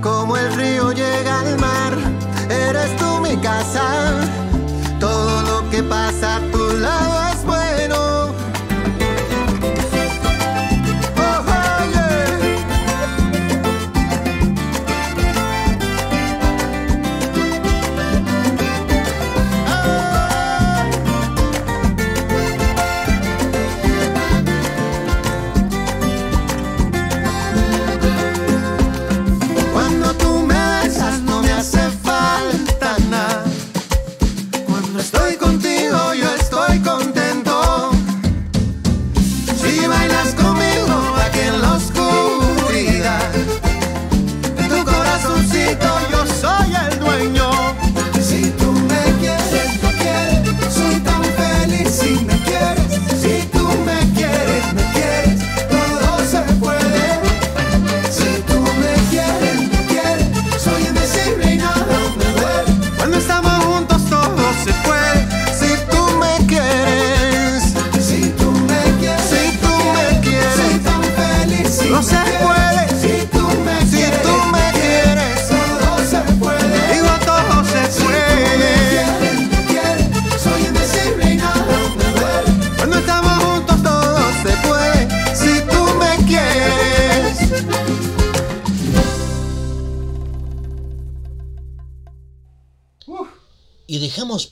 Como 0.00 0.36
el 0.36 0.52
río 0.54 0.92
llega 0.92 1.40
al 1.40 1.58
mar, 1.58 1.96
eres 2.48 2.96
tú 2.96 3.20
mi 3.20 3.36
casa. 3.38 4.20
Todo 5.00 5.42
lo 5.42 5.70
que 5.70 5.82
pasa 5.82 6.36
a 6.36 6.40
tu 6.50 6.72
lado 6.78 7.28
es 7.32 7.44
bueno. 7.44 7.67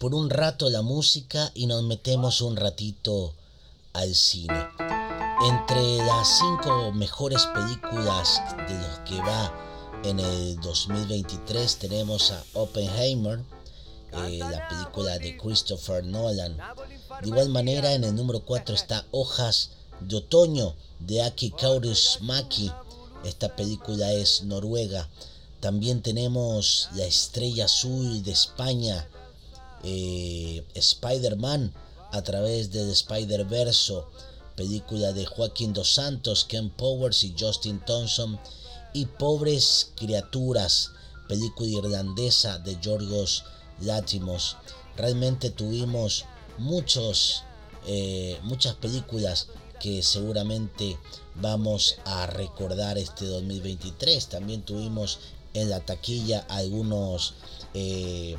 Por 0.06 0.14
un 0.14 0.30
rato 0.30 0.70
la 0.70 0.82
música 0.82 1.50
y 1.52 1.66
nos 1.66 1.82
metemos 1.82 2.40
un 2.40 2.54
ratito 2.54 3.34
al 3.92 4.14
cine. 4.14 4.68
Entre 5.42 5.96
las 5.96 6.38
cinco 6.38 6.92
mejores 6.92 7.44
películas 7.46 8.40
de 8.68 8.74
los 8.74 9.00
que 9.00 9.18
va 9.18 9.52
en 10.04 10.20
el 10.20 10.60
2023 10.60 11.78
tenemos 11.78 12.30
a 12.30 12.40
Oppenheimer, 12.52 13.40
eh, 14.12 14.38
la 14.38 14.68
película 14.68 15.18
de 15.18 15.36
Christopher 15.36 16.04
Nolan. 16.04 16.56
De 17.22 17.26
igual 17.26 17.48
manera 17.48 17.92
en 17.92 18.04
el 18.04 18.14
número 18.14 18.44
4 18.44 18.76
está 18.76 19.04
Hojas 19.10 19.70
de 19.98 20.18
Otoño 20.18 20.76
de 21.00 21.24
Aki 21.24 21.52
Maki. 22.20 22.70
Esta 23.24 23.56
película 23.56 24.12
es 24.12 24.44
noruega. 24.44 25.08
También 25.58 26.00
tenemos 26.00 26.90
La 26.94 27.06
Estrella 27.06 27.64
Azul 27.64 28.22
de 28.22 28.30
España, 28.30 29.08
eh, 29.82 30.64
Spider-Man 30.74 31.72
a 32.12 32.22
través 32.22 32.72
del 32.72 32.90
Spider-Verso, 32.90 34.08
película 34.54 35.12
de 35.12 35.26
Joaquín 35.26 35.72
Dos 35.72 35.94
Santos, 35.94 36.44
Ken 36.44 36.70
Powers 36.70 37.24
y 37.24 37.34
Justin 37.38 37.80
Thompson, 37.84 38.38
y 38.92 39.06
Pobres 39.06 39.92
Criaturas, 39.96 40.92
película 41.28 41.68
irlandesa 41.68 42.58
de 42.58 42.78
Yorgos 42.80 43.44
Látimos. 43.80 44.56
Realmente 44.96 45.50
tuvimos 45.50 46.24
muchos, 46.58 47.42
eh, 47.86 48.38
muchas 48.42 48.74
películas 48.76 49.48
que 49.80 50.02
seguramente 50.02 50.98
vamos 51.34 51.96
a 52.04 52.26
recordar 52.26 52.96
este 52.96 53.26
2023. 53.26 54.28
También 54.28 54.62
tuvimos 54.62 55.18
en 55.52 55.70
la 55.70 55.80
taquilla 55.80 56.46
algunos 56.48 57.34
eh, 57.74 58.36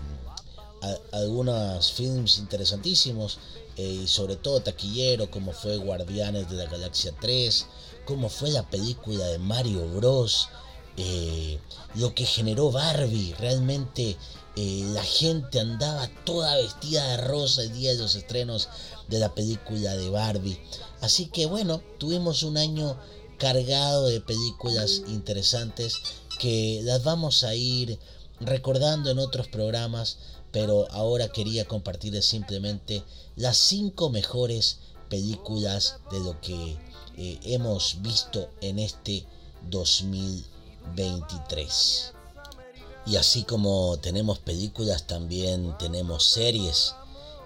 algunos 1.11 1.91
films 1.91 2.39
interesantísimos 2.39 3.39
eh, 3.77 4.01
y 4.03 4.07
sobre 4.07 4.35
todo 4.35 4.61
taquillero 4.61 5.29
como 5.29 5.51
fue 5.53 5.77
Guardianes 5.77 6.49
de 6.49 6.55
la 6.55 6.65
Galaxia 6.65 7.13
3, 7.19 7.65
como 8.05 8.29
fue 8.29 8.49
la 8.51 8.67
película 8.69 9.25
de 9.25 9.37
Mario 9.37 9.87
Bros, 9.89 10.49
eh, 10.97 11.59
lo 11.95 12.15
que 12.15 12.25
generó 12.25 12.71
Barbie, 12.71 13.35
realmente 13.37 14.17
eh, 14.55 14.83
la 14.93 15.03
gente 15.03 15.59
andaba 15.59 16.09
toda 16.25 16.55
vestida 16.55 17.07
de 17.09 17.17
rosa 17.17 17.61
el 17.61 17.73
día 17.73 17.91
de 17.91 17.99
los 17.99 18.15
estrenos 18.15 18.69
de 19.07 19.19
la 19.19 19.35
película 19.35 19.95
de 19.95 20.09
Barbie. 20.09 20.59
Así 21.01 21.27
que 21.27 21.45
bueno, 21.45 21.81
tuvimos 21.99 22.41
un 22.41 22.57
año 22.57 22.97
cargado 23.37 24.07
de 24.07 24.19
películas 24.19 25.03
interesantes 25.07 25.93
que 26.39 26.81
las 26.83 27.03
vamos 27.03 27.43
a 27.43 27.53
ir 27.53 27.99
recordando 28.39 29.11
en 29.11 29.19
otros 29.19 29.47
programas 29.47 30.17
pero 30.51 30.87
ahora 30.91 31.29
quería 31.29 31.65
compartirles 31.65 32.25
simplemente 32.25 33.03
las 33.35 33.57
cinco 33.57 34.09
mejores 34.09 34.79
películas 35.09 35.99
de 36.11 36.19
lo 36.19 36.39
que 36.41 36.77
eh, 37.17 37.39
hemos 37.43 38.01
visto 38.01 38.49
en 38.61 38.79
este 38.79 39.25
2023. 39.69 42.13
Y 43.05 43.15
así 43.15 43.43
como 43.43 43.97
tenemos 43.97 44.39
películas, 44.39 45.05
también 45.07 45.77
tenemos 45.77 46.25
series. 46.25 46.93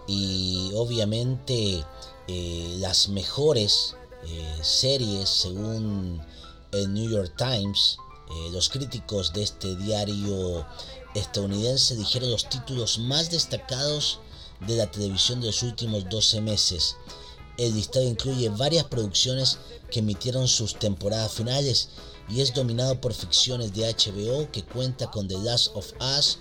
Y 0.08 0.72
obviamente 0.74 1.86
eh, 2.28 2.76
las 2.80 3.10
mejores 3.10 3.96
eh, 4.26 4.58
series, 4.62 5.30
según 5.30 6.20
el 6.72 6.92
New 6.94 7.10
York 7.10 7.34
Times, 7.38 7.98
los 8.54 8.70
críticos 8.70 9.34
de 9.34 9.44
este 9.44 9.76
diario 9.76 10.66
estadounidense 11.14 11.96
dijeron 11.96 12.32
los 12.32 12.48
títulos 12.50 13.00
más 13.00 13.30
destacados 13.30 14.20
de 14.68 14.76
la 14.76 14.90
televisión 14.90 15.42
de 15.42 15.48
los 15.48 15.64
últimos 15.64 16.08
12 16.10 16.42
meses. 16.42 16.96
El 17.58 17.76
listado 17.76 18.06
incluye 18.06 18.50
varias 18.50 18.86
producciones 18.86 19.58
que 19.92 20.00
emitieron 20.00 20.48
sus 20.48 20.78
temporadas 20.80 21.34
finales 21.34 21.90
y 22.30 22.42
es 22.42 22.54
dominado 22.54 23.00
por 23.02 23.14
ficciones 23.14 23.74
de 23.74 23.84
HBO 23.94 24.50
que 24.52 24.64
cuenta 24.64 25.12
con 25.12 25.28
The 25.28 25.38
Last 25.40 25.76
of 25.76 25.92
Us, 26.18 26.38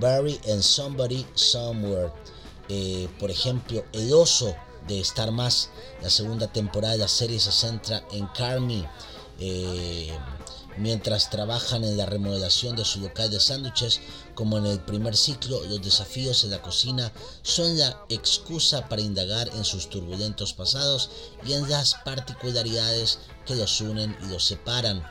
Barry 0.00 0.40
and 0.50 0.62
Somebody 0.62 1.26
Somewhere. 1.34 2.12
Eh, 2.68 3.08
por 3.20 3.30
ejemplo, 3.30 3.84
El 3.92 4.12
Oso 4.14 4.54
de 4.88 5.00
Star 5.00 5.30
Más, 5.30 5.68
la 6.02 6.08
segunda 6.08 6.50
temporada 6.50 6.94
de 6.94 7.00
la 7.00 7.08
serie 7.08 7.38
se 7.38 7.52
centra 7.52 8.06
en 8.10 8.26
Carmi. 8.28 8.86
Eh, 9.38 10.16
Mientras 10.76 11.30
trabajan 11.30 11.84
en 11.84 11.96
la 11.96 12.04
remodelación 12.04 12.74
de 12.74 12.84
su 12.84 13.00
local 13.00 13.30
de 13.30 13.38
sándwiches, 13.38 14.00
como 14.34 14.58
en 14.58 14.66
el 14.66 14.80
primer 14.80 15.16
ciclo, 15.16 15.62
los 15.64 15.80
desafíos 15.80 16.42
en 16.42 16.50
la 16.50 16.62
cocina 16.62 17.12
son 17.42 17.78
la 17.78 18.04
excusa 18.08 18.88
para 18.88 19.00
indagar 19.00 19.48
en 19.54 19.64
sus 19.64 19.88
turbulentos 19.88 20.52
pasados 20.52 21.10
y 21.46 21.52
en 21.52 21.70
las 21.70 21.94
particularidades 22.04 23.20
que 23.46 23.54
los 23.54 23.80
unen 23.80 24.16
y 24.24 24.26
los 24.26 24.44
separan. 24.44 25.04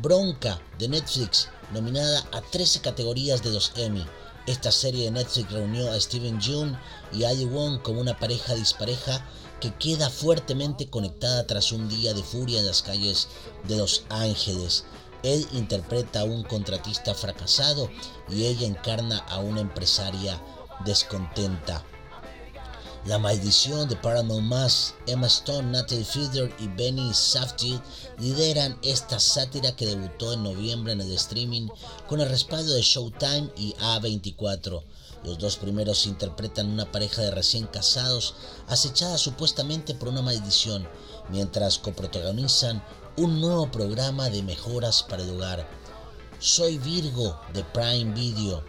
Bronca 0.00 0.62
de 0.78 0.86
Netflix, 0.86 1.48
nominada 1.72 2.24
a 2.30 2.40
13 2.40 2.80
categorías 2.80 3.42
de 3.42 3.50
los 3.50 3.72
Emmy. 3.74 4.06
Esta 4.46 4.70
serie 4.70 5.06
de 5.06 5.10
Netflix 5.10 5.50
reunió 5.50 5.90
a 5.90 6.00
Steven 6.00 6.40
Yeun 6.40 6.78
y 7.12 7.24
Ali 7.24 7.46
Wong 7.46 7.82
como 7.82 8.00
una 8.00 8.16
pareja 8.16 8.54
dispareja 8.54 9.24
que 9.60 9.74
queda 9.74 10.10
fuertemente 10.10 10.88
conectada 10.88 11.46
tras 11.46 11.72
un 11.72 11.88
día 11.88 12.14
de 12.14 12.22
furia 12.22 12.60
en 12.60 12.66
las 12.66 12.82
calles 12.82 13.28
de 13.68 13.76
Los 13.76 14.04
Ángeles. 14.08 14.84
Él 15.22 15.46
interpreta 15.52 16.20
a 16.20 16.24
un 16.24 16.42
contratista 16.44 17.14
fracasado 17.14 17.90
y 18.28 18.46
ella 18.46 18.66
encarna 18.66 19.18
a 19.28 19.38
una 19.38 19.60
empresaria 19.60 20.40
descontenta. 20.84 21.84
La 23.06 23.18
maldición 23.18 23.88
de 23.88 23.96
Paramount 23.96 24.52
Emma 25.06 25.26
Stone, 25.26 25.70
Natalie 25.70 26.04
Fielder 26.04 26.54
y 26.58 26.68
Benny 26.68 27.14
Safdie 27.14 27.80
lideran 28.18 28.78
esta 28.82 29.18
sátira 29.18 29.74
que 29.74 29.86
debutó 29.86 30.34
en 30.34 30.42
noviembre 30.42 30.92
en 30.92 31.00
el 31.00 31.12
streaming 31.12 31.68
con 32.06 32.20
el 32.20 32.28
respaldo 32.28 32.74
de 32.74 32.82
Showtime 32.82 33.50
y 33.56 33.72
A24. 33.74 34.82
Los 35.22 35.38
dos 35.38 35.56
primeros 35.56 36.06
interpretan 36.06 36.70
una 36.70 36.90
pareja 36.90 37.20
de 37.20 37.30
recién 37.30 37.66
casados 37.66 38.34
acechada 38.68 39.18
supuestamente 39.18 39.94
por 39.94 40.08
una 40.08 40.22
maldición, 40.22 40.88
mientras 41.28 41.78
coprotagonizan 41.78 42.82
un 43.16 43.40
nuevo 43.40 43.70
programa 43.70 44.30
de 44.30 44.42
mejoras 44.42 45.02
para 45.02 45.22
el 45.22 45.30
hogar. 45.30 45.68
Soy 46.38 46.78
Virgo 46.78 47.38
de 47.52 47.62
Prime 47.64 48.14
Video. 48.14 48.64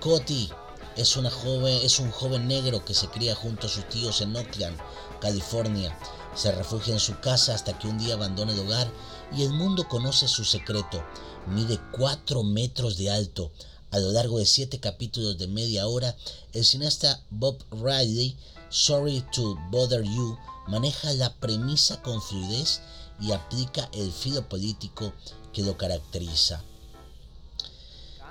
Coti 0.00 0.48
es, 0.96 1.16
una 1.16 1.30
joven, 1.30 1.80
es 1.82 1.98
un 1.98 2.12
joven 2.12 2.46
negro 2.46 2.84
que 2.84 2.94
se 2.94 3.08
cría 3.08 3.34
junto 3.34 3.66
a 3.66 3.70
sus 3.70 3.88
tíos 3.88 4.20
en 4.20 4.36
Oakland, 4.36 4.78
California. 5.20 5.98
Se 6.36 6.52
refugia 6.52 6.94
en 6.94 7.00
su 7.00 7.18
casa 7.18 7.54
hasta 7.54 7.76
que 7.76 7.88
un 7.88 7.98
día 7.98 8.14
abandona 8.14 8.52
el 8.52 8.60
hogar 8.60 8.88
y 9.36 9.42
el 9.42 9.52
mundo 9.52 9.88
conoce 9.88 10.28
su 10.28 10.44
secreto. 10.44 11.02
Mide 11.48 11.80
4 11.90 12.44
metros 12.44 12.96
de 12.96 13.10
alto. 13.10 13.50
A 13.90 13.98
lo 13.98 14.12
largo 14.12 14.38
de 14.38 14.46
7 14.46 14.80
capítulos 14.80 15.38
de 15.38 15.46
media 15.46 15.86
hora, 15.86 16.14
el 16.52 16.64
cineasta 16.64 17.22
Bob 17.30 17.56
Riley, 17.70 18.36
Sorry 18.68 19.24
to 19.32 19.56
Bother 19.70 20.02
You, 20.02 20.36
maneja 20.66 21.12
la 21.14 21.34
premisa 21.34 22.02
con 22.02 22.20
fluidez 22.20 22.80
y 23.20 23.32
aplica 23.32 23.88
el 23.94 24.12
filo 24.12 24.46
político 24.48 25.14
que 25.52 25.62
lo 25.62 25.78
caracteriza. 25.78 26.62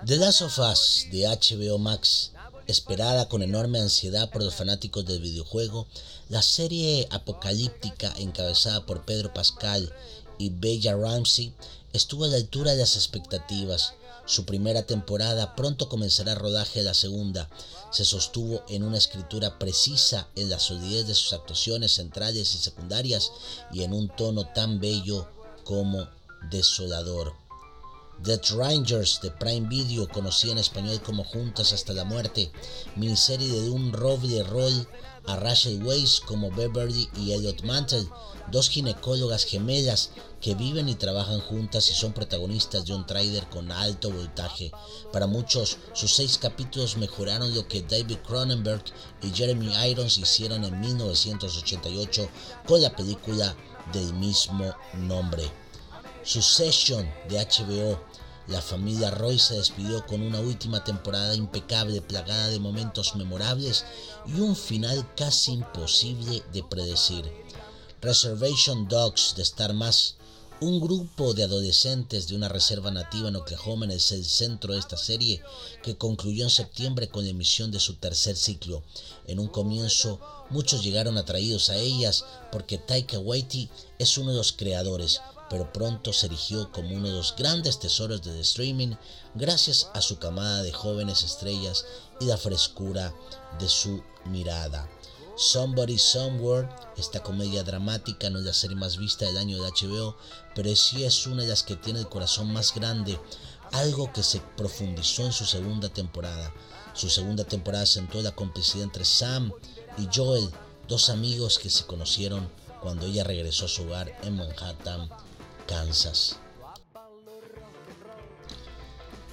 The 0.06 0.18
Last 0.18 0.44
of 0.44 0.60
Us 0.60 1.08
de 1.12 1.28
HBO 1.28 1.80
Max, 1.80 2.32
esperada 2.68 3.28
con 3.28 3.42
enorme 3.42 3.80
ansiedad 3.80 4.30
por 4.30 4.44
los 4.44 4.54
fanáticos 4.54 5.06
del 5.06 5.22
videojuego, 5.22 5.88
la 6.30 6.44
serie 6.44 7.08
apocalíptica 7.10 8.14
encabezada 8.18 8.86
por 8.86 9.06
Pedro 9.06 9.34
Pascal 9.34 9.92
y 10.38 10.50
Bella 10.50 10.96
Ramsey 10.96 11.52
estuvo 11.94 12.26
a 12.26 12.28
la 12.28 12.38
altura 12.38 12.74
de 12.74 12.78
las 12.78 12.96
expectativas. 12.96 13.94
Su 14.28 14.44
primera 14.44 14.86
temporada 14.86 15.56
pronto 15.56 15.88
comenzará 15.88 16.36
rodaje 16.36 16.80
de 16.80 16.86
la 16.86 16.94
segunda. 16.94 17.50
Se 17.92 18.04
sostuvo 18.04 18.62
en 18.68 18.84
una 18.84 18.98
escritura 18.98 19.58
precisa 19.58 20.28
en 20.36 20.50
la 20.50 20.60
solidez 20.60 21.08
de 21.08 21.16
sus 21.16 21.32
actuaciones 21.32 21.94
centrales 21.94 22.54
y 22.54 22.58
secundarias 22.58 23.32
y 23.72 23.84
en 23.84 23.94
un 23.94 24.10
tono 24.10 24.52
tan 24.54 24.82
bello 24.82 25.30
como 25.64 26.10
desolador. 26.52 27.47
Death 28.24 28.50
Rangers 28.52 29.20
de 29.22 29.30
Prime 29.30 29.68
Video, 29.70 30.08
conocida 30.10 30.52
en 30.52 30.58
español 30.58 31.00
como 31.04 31.24
Juntas 31.24 31.72
hasta 31.72 31.94
la 31.94 32.04
muerte, 32.04 32.52
miniserie 32.96 33.48
de 33.62 33.70
un 33.70 33.94
roble 33.94 34.44
rol 34.44 34.88
a 35.28 35.36
Rachel 35.36 35.84
Weisz 35.84 36.22
como 36.22 36.50
Beverly 36.50 37.08
y 37.18 37.34
Elliot 37.34 37.64
Mantle, 37.64 38.08
dos 38.52 38.70
ginecólogas 38.70 39.46
gemelas 39.46 40.10
que 40.42 40.56
viven 40.56 40.90
y 40.90 40.96
trabajan 40.96 41.42
juntas 41.42 41.90
y 41.90 41.94
son 41.94 42.14
protagonistas 42.14 42.86
de 42.86 42.96
un 42.96 43.06
trailer 43.06 43.48
con 43.50 43.72
alto 43.72 44.10
voltaje. 44.10 44.72
Para 45.14 45.28
muchos, 45.28 45.78
sus 45.94 46.16
seis 46.16 46.40
capítulos 46.40 46.98
mejoraron 46.98 47.54
lo 47.54 47.68
que 47.68 47.84
David 47.84 48.18
Cronenberg 48.26 48.84
y 49.22 49.30
Jeremy 49.30 49.72
Irons 49.90 50.18
hicieron 50.18 50.64
en 50.64 50.80
1988 50.80 52.30
con 52.66 52.82
la 52.82 52.96
película 52.96 53.56
del 53.94 54.12
mismo 54.14 54.74
nombre. 54.96 55.67
Succession 56.28 57.10
de 57.30 57.38
HBO, 57.38 57.98
La 58.50 58.62
familia 58.62 59.12
Roy 59.12 59.40
se 59.40 59.54
despidió 59.54 60.06
con 60.06 60.22
una 60.22 60.42
última 60.42 60.84
temporada 60.84 61.34
impecable, 61.34 62.02
plagada 62.02 62.50
de 62.50 62.60
momentos 62.60 63.16
memorables 63.16 63.86
y 64.26 64.42
un 64.42 64.54
final 64.54 65.10
casi 65.16 65.54
imposible 65.54 66.44
de 66.52 66.64
predecir. 66.64 67.24
Reservation 68.02 68.90
Dogs 68.90 69.36
de 69.38 69.44
Star 69.44 69.74
Más, 69.74 70.16
un 70.60 70.82
grupo 70.82 71.34
de 71.34 71.44
adolescentes 71.44 72.28
de 72.28 72.36
una 72.36 72.50
reserva 72.50 72.92
nativa 72.92 73.30
en 73.30 73.38
Oklahoma 73.38 73.86
es 73.94 74.12
el 74.12 74.26
centro 74.26 74.74
de 74.74 74.80
esta 74.80 74.98
serie 74.98 75.42
que 75.82 75.96
concluyó 75.96 76.44
en 76.44 76.50
septiembre 76.50 77.08
con 77.08 77.24
la 77.24 77.32
emisión 77.32 77.72
de 77.72 77.80
su 77.80 77.94
tercer 77.94 78.36
ciclo. 78.36 78.84
En 79.28 79.40
un 79.40 79.48
comienzo 79.48 80.20
muchos 80.50 80.84
llegaron 80.84 81.18
atraídos 81.18 81.70
a 81.70 81.78
ellas 81.78 82.26
porque 82.52 82.78
Taika 82.78 83.18
Waititi 83.18 83.70
es 83.98 84.18
uno 84.18 84.32
de 84.32 84.38
los 84.38 84.52
creadores, 84.52 85.22
pero 85.50 85.72
pronto 85.72 86.14
se 86.14 86.28
erigió 86.28 86.72
como 86.72 86.96
uno 86.96 87.08
de 87.08 87.14
los 87.14 87.36
grandes 87.36 87.80
tesoros 87.80 88.22
del 88.22 88.40
streaming 88.40 88.96
gracias 89.36 89.90
a 89.94 90.02
su 90.02 90.18
camada 90.18 90.64
de 90.64 90.72
jóvenes 90.72 91.24
estrellas 91.24 91.86
y 92.20 92.26
la 92.26 92.38
frescura 92.38 93.14
de 93.60 93.70
su 93.70 94.04
mirada. 94.26 94.90
Somebody 95.38 96.00
Somewhere, 96.00 96.68
esta 96.98 97.22
comedia 97.22 97.64
dramática 97.64 98.30
no 98.30 98.40
es 98.40 98.46
la 98.46 98.54
serie 98.54 98.76
más 98.76 98.98
vista 98.98 99.26
del 99.26 99.38
año 99.38 99.62
de 99.62 99.70
HBO, 99.70 100.18
pero 100.56 100.76
sí 100.76 101.04
es 101.04 101.28
una 101.28 101.44
de 101.44 101.50
las 101.50 101.62
que 101.62 101.76
tiene 101.76 102.00
el 102.00 102.10
corazón 102.10 102.52
más 102.52 102.74
grande, 102.74 103.20
algo 103.72 104.12
que 104.12 104.24
se 104.24 104.40
profundizó 104.56 105.26
en 105.26 105.34
su 105.34 105.46
segunda 105.46 105.90
temporada. 105.90 106.52
Su 106.94 107.12
segunda 107.12 107.44
temporada 107.44 107.86
sentó 107.86 108.20
la 108.24 108.32
complicidad 108.32 108.86
entre 108.86 109.06
Sam 109.06 109.54
y 110.00 110.10
Joel, 110.12 110.50
dos 110.88 111.12
amigos 111.12 111.60
que 111.60 111.70
se 111.70 111.86
conocieron 111.86 112.50
cuando 112.82 113.06
ella 113.06 113.24
regresó 113.24 113.66
a 113.66 113.70
su 113.70 113.84
hogar 113.84 114.18
en 114.24 114.38
Manhattan, 114.38 115.08
Kansas. 115.68 116.38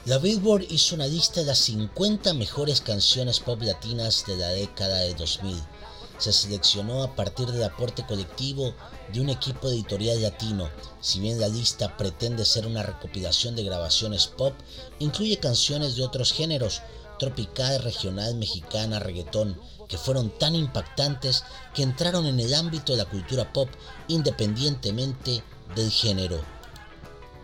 La 0.05 0.19
Billboard 0.19 0.67
hizo 0.69 0.97
una 0.97 1.07
lista 1.07 1.41
de 1.41 1.47
las 1.47 1.59
50 1.61 2.35
mejores 2.35 2.83
canciones 2.83 3.41
pop 3.41 3.63
latinas 3.63 4.25
de 4.27 4.37
la 4.37 4.49
década 4.49 4.99
de 4.99 5.15
2000. 5.15 5.57
Se 6.19 6.33
seleccionó 6.33 7.03
a 7.03 7.17
partir 7.17 7.51
del 7.51 7.65
aporte 7.65 8.05
colectivo 8.05 8.75
de 9.13 9.21
un 9.21 9.31
equipo 9.31 9.69
editorial 9.69 10.21
latino. 10.21 10.69
Si 11.01 11.21
bien 11.21 11.41
la 11.41 11.49
lista 11.49 11.97
pretende 11.97 12.45
ser 12.45 12.67
una 12.67 12.83
recopilación 12.83 13.57
de 13.57 13.65
grabaciones 13.65 14.27
pop, 14.27 14.53
incluye 14.99 15.39
canciones 15.39 15.97
de 15.97 16.05
otros 16.05 16.33
géneros, 16.33 16.83
tropical, 17.19 17.83
regional, 17.83 18.35
mexicana, 18.35 18.99
reggaetón, 18.99 19.59
que 19.89 19.99
fueron 19.99 20.31
tan 20.39 20.55
impactantes 20.55 21.45
que 21.75 21.83
entraron 21.83 22.27
en 22.27 22.41
el 22.41 22.55
ámbito 22.55 22.93
de 22.93 22.99
la 22.99 23.09
cultura 23.09 23.53
pop 23.53 23.69
independientemente 24.09 25.43
del 25.75 25.91
género. 25.91 26.41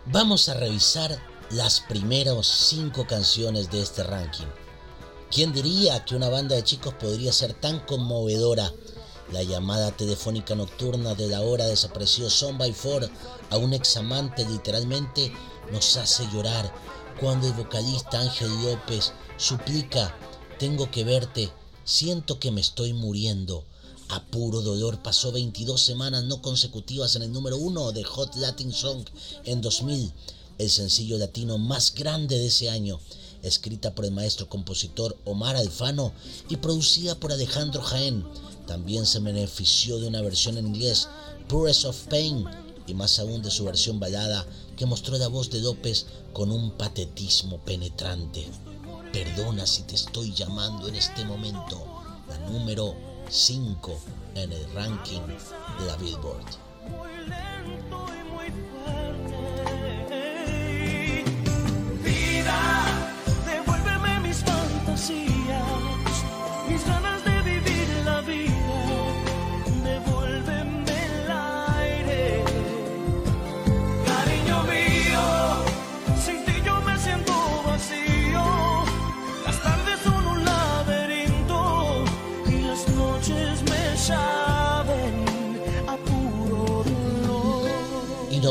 Vamos 0.05 0.49
a 0.49 0.53
revisar 0.53 1.17
las 1.51 1.81
primeras 1.81 2.47
cinco 2.47 3.05
canciones 3.05 3.69
de 3.71 3.81
este 3.81 4.03
ranking. 4.03 4.47
¿Quién 5.29 5.53
diría 5.53 6.03
que 6.05 6.15
una 6.15 6.29
banda 6.29 6.55
de 6.55 6.63
chicos 6.63 6.93
podría 6.95 7.31
ser 7.31 7.53
tan 7.53 7.79
conmovedora? 7.81 8.71
La 9.31 9.43
llamada 9.43 9.91
telefónica 9.91 10.55
nocturna 10.55 11.15
de 11.15 11.27
la 11.27 11.41
hora 11.41 11.65
desapareció 11.65 12.29
Son 12.29 12.57
by 12.57 12.73
Four 12.73 13.09
a 13.49 13.57
un 13.57 13.73
examante 13.73 14.45
literalmente 14.45 15.31
nos 15.71 15.95
hace 15.95 16.27
llorar 16.33 16.73
cuando 17.19 17.47
el 17.47 17.53
vocalista 17.53 18.19
Ángel 18.19 18.49
López 18.63 19.13
suplica, 19.37 20.15
tengo 20.59 20.91
que 20.91 21.03
verte, 21.03 21.51
siento 21.85 22.39
que 22.39 22.51
me 22.51 22.61
estoy 22.61 22.93
muriendo. 22.93 23.63
A 24.11 24.21
puro 24.25 24.61
dolor 24.61 25.01
pasó 25.01 25.31
22 25.31 25.79
semanas 25.79 26.25
no 26.25 26.41
consecutivas 26.41 27.15
en 27.15 27.21
el 27.21 27.31
número 27.31 27.55
uno 27.55 27.93
de 27.93 28.03
Hot 28.03 28.35
Latin 28.35 28.73
Song 28.73 29.05
en 29.45 29.61
2000, 29.61 30.11
el 30.57 30.69
sencillo 30.69 31.17
latino 31.17 31.57
más 31.57 31.95
grande 31.95 32.37
de 32.37 32.47
ese 32.47 32.69
año, 32.69 32.99
escrita 33.41 33.95
por 33.95 34.03
el 34.03 34.11
maestro 34.11 34.49
compositor 34.49 35.17
Omar 35.23 35.55
Alfano 35.55 36.11
y 36.49 36.57
producida 36.57 37.17
por 37.17 37.31
Alejandro 37.31 37.81
Jaén. 37.81 38.25
También 38.67 39.05
se 39.05 39.19
benefició 39.19 39.97
de 39.97 40.07
una 40.09 40.21
versión 40.21 40.57
en 40.57 40.67
inglés, 40.67 41.07
Purest 41.47 41.85
of 41.85 42.07
Pain, 42.07 42.45
y 42.87 42.93
más 42.93 43.17
aún 43.17 43.41
de 43.41 43.49
su 43.49 43.63
versión 43.63 44.01
balada 44.01 44.45
que 44.75 44.85
mostró 44.85 45.17
la 45.17 45.29
voz 45.29 45.49
de 45.51 45.61
López 45.61 46.07
con 46.33 46.51
un 46.51 46.71
patetismo 46.71 47.59
penetrante. 47.59 48.45
Perdona 49.13 49.65
si 49.65 49.83
te 49.83 49.95
estoy 49.95 50.33
llamando 50.33 50.89
en 50.89 50.95
este 50.95 51.23
momento, 51.23 51.81
la 52.27 52.37
número 52.49 53.10
5 53.31 53.97
en 54.35 54.51
el 54.51 54.73
ranking 54.73 55.21
de 55.21 55.85
la 55.85 55.95
Billboard. 55.95 56.45
Vida, 62.03 62.59
devuélveme 63.45 64.19
mis 64.19 64.43
fantasías, 64.43 65.23
mis 66.67 66.85
ganas 66.85 67.10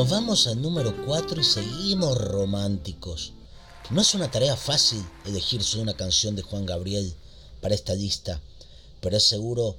nos 0.01 0.09
vamos 0.09 0.47
al 0.47 0.59
número 0.59 0.95
4 1.05 1.39
y 1.39 1.43
seguimos 1.43 2.17
románticos. 2.17 3.33
No 3.91 4.01
es 4.01 4.15
una 4.15 4.31
tarea 4.31 4.57
fácil 4.57 5.05
elegir 5.25 5.63
solo 5.63 5.83
una 5.83 5.93
canción 5.93 6.35
de 6.35 6.41
Juan 6.41 6.65
Gabriel 6.65 7.13
para 7.61 7.75
esta 7.75 7.93
lista, 7.93 8.41
pero 8.99 9.17
es 9.17 9.21
seguro 9.21 9.75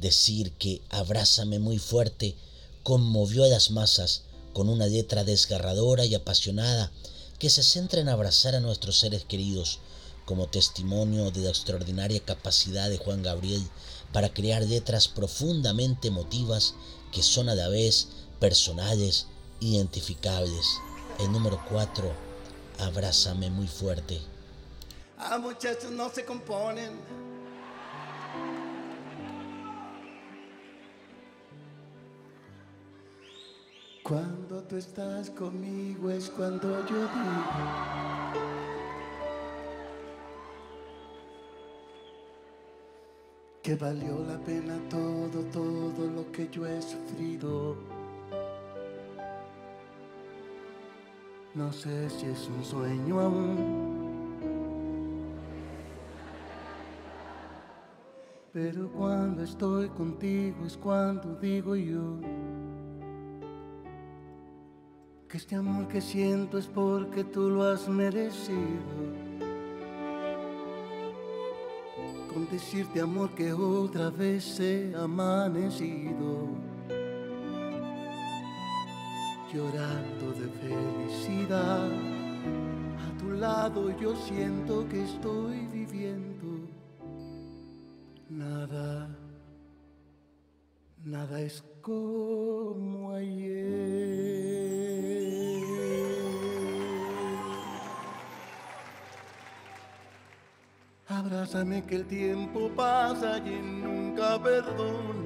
decir 0.00 0.52
que 0.52 0.80
Abrázame 0.90 1.58
muy 1.58 1.80
fuerte 1.80 2.36
conmovió 2.84 3.42
a 3.42 3.48
las 3.48 3.72
masas 3.72 4.22
con 4.52 4.68
una 4.68 4.86
letra 4.86 5.24
desgarradora 5.24 6.04
y 6.04 6.14
apasionada 6.14 6.92
que 7.40 7.50
se 7.50 7.64
centra 7.64 8.00
en 8.00 8.08
abrazar 8.08 8.54
a 8.54 8.60
nuestros 8.60 9.00
seres 9.00 9.24
queridos 9.24 9.80
como 10.26 10.46
testimonio 10.46 11.32
de 11.32 11.40
la 11.40 11.48
extraordinaria 11.48 12.20
capacidad 12.20 12.88
de 12.88 12.98
Juan 12.98 13.24
Gabriel 13.24 13.66
para 14.12 14.32
crear 14.32 14.62
letras 14.62 15.08
profundamente 15.08 16.06
emotivas 16.06 16.74
que 17.10 17.24
son 17.24 17.48
a 17.48 17.56
la 17.56 17.66
vez 17.66 18.06
personales, 18.38 19.26
identificables. 19.60 20.80
El 21.18 21.30
número 21.32 21.60
4, 21.68 22.30
Abrázame 22.80 23.50
muy 23.50 23.66
fuerte. 23.66 24.20
Ah, 25.18 25.36
muchachos 25.38 25.90
no 25.90 26.08
se 26.08 26.24
componen. 26.24 26.98
Cuando 34.02 34.62
tú 34.62 34.76
estás 34.76 35.28
conmigo 35.30 36.10
es 36.10 36.30
cuando 36.30 36.68
yo 36.86 36.96
digo. 36.96 38.40
Que 43.62 43.74
valió 43.74 44.24
la 44.24 44.38
pena 44.38 44.80
todo, 44.88 45.44
todo 45.52 46.06
lo 46.06 46.32
que 46.32 46.48
yo 46.50 46.66
he 46.66 46.80
sufrido. 46.80 47.89
No 51.52 51.72
sé 51.72 52.08
si 52.10 52.26
es 52.26 52.48
un 52.48 52.64
sueño 52.64 53.20
aún. 53.20 53.90
Pero 58.52 58.88
cuando 58.92 59.42
estoy 59.42 59.88
contigo 59.88 60.64
es 60.64 60.76
cuando 60.76 61.34
digo 61.36 61.74
yo 61.74 62.18
que 65.28 65.36
este 65.36 65.54
amor 65.54 65.86
que 65.86 66.00
siento 66.00 66.58
es 66.58 66.66
porque 66.66 67.24
tú 67.24 67.50
lo 67.50 67.64
has 67.64 67.88
merecido. 67.88 68.60
Con 72.32 72.48
decirte 72.48 73.00
amor 73.00 73.30
que 73.34 73.52
otra 73.52 74.10
vez 74.10 74.60
he 74.60 74.92
amanecido 74.96 76.48
llorando 79.52 80.29
felicidad. 80.70 81.88
A 83.06 83.18
tu 83.18 83.30
lado 83.32 83.90
yo 83.98 84.14
siento 84.16 84.86
que 84.88 85.02
estoy 85.02 85.66
viviendo. 85.72 86.68
Nada, 88.28 89.08
nada 91.04 91.40
es 91.40 91.64
como 91.82 93.12
ayer. 93.12 93.70
Abrázame 101.08 101.82
que 101.84 101.96
el 101.96 102.06
tiempo 102.06 102.70
pasa 102.76 103.38
y 103.38 103.60
nunca 103.60 104.40
perdona 104.40 105.19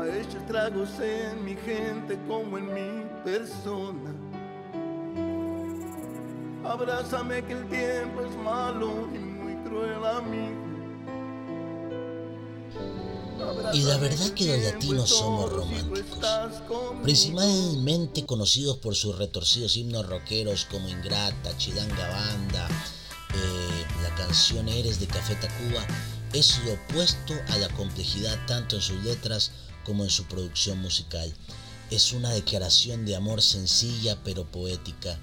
ha 0.00 0.18
hecho 0.18 0.38
estragos 0.38 0.90
en 1.00 1.44
mi 1.44 1.54
gente 1.56 2.18
como 2.26 2.58
en 2.58 2.74
mi 2.74 3.04
persona. 3.24 4.12
Abrázame 6.64 7.44
que 7.44 7.52
el 7.52 7.68
tiempo 7.68 8.22
es 8.22 8.36
malo 8.36 9.08
y 9.14 9.18
muy 9.18 9.54
cruel 9.68 10.04
amigo. 10.04 10.64
Y 13.72 13.82
la 13.82 13.98
verdad 13.98 14.30
que 14.30 14.46
los 14.46 14.72
latinos 14.72 15.10
somos 15.10 15.52
románticos, 15.52 16.62
principalmente 17.02 18.24
conocidos 18.24 18.78
por 18.78 18.94
sus 18.94 19.18
retorcidos 19.18 19.76
himnos 19.76 20.06
rockeros 20.08 20.66
como 20.70 20.88
Ingrata, 20.88 21.56
Chilanga 21.58 22.08
Banda, 22.08 22.68
eh, 23.34 23.86
la 24.02 24.14
canción 24.14 24.68
Eres 24.68 25.00
de 25.00 25.06
Café 25.06 25.34
Tacuba, 25.34 25.84
es 26.32 26.58
lo 26.64 26.72
opuesto 26.72 27.34
a 27.48 27.58
la 27.58 27.68
complejidad 27.70 28.38
tanto 28.46 28.76
en 28.76 28.82
sus 28.82 29.02
letras 29.04 29.50
como 29.84 30.04
en 30.04 30.10
su 30.10 30.24
producción 30.24 30.78
musical. 30.80 31.32
Es 31.90 32.12
una 32.12 32.30
declaración 32.30 33.04
de 33.04 33.16
amor 33.16 33.42
sencilla 33.42 34.18
pero 34.24 34.44
poética. 34.44 35.18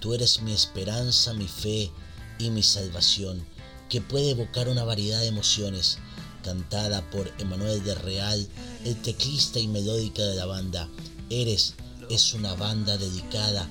Tú 0.00 0.14
eres 0.14 0.42
mi 0.42 0.52
esperanza, 0.52 1.32
mi 1.32 1.48
fe 1.48 1.90
y 2.38 2.50
mi 2.50 2.62
salvación, 2.62 3.44
que 3.88 4.00
puede 4.00 4.30
evocar 4.30 4.68
una 4.68 4.84
variedad 4.84 5.20
de 5.20 5.28
emociones 5.28 5.98
cantada 6.42 7.08
por 7.10 7.32
Emanuel 7.38 7.82
de 7.84 7.94
Real, 7.94 8.46
el 8.84 9.00
teclista 9.00 9.58
y 9.58 9.68
melódica 9.68 10.22
de 10.22 10.34
la 10.34 10.46
banda. 10.46 10.88
Eres 11.30 11.74
es 12.10 12.34
una 12.34 12.54
banda 12.54 12.98
dedicada, 12.98 13.68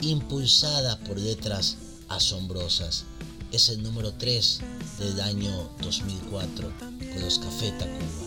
impulsada 0.00 0.98
por 1.00 1.18
letras 1.18 1.76
asombrosas. 2.08 3.04
Es 3.52 3.68
el 3.68 3.82
número 3.82 4.12
3 4.14 4.60
del 4.98 5.20
año 5.20 5.70
2004 5.80 6.72
con 6.78 7.20
los 7.20 7.38
Café 7.38 7.70
Tacuba. 7.78 8.23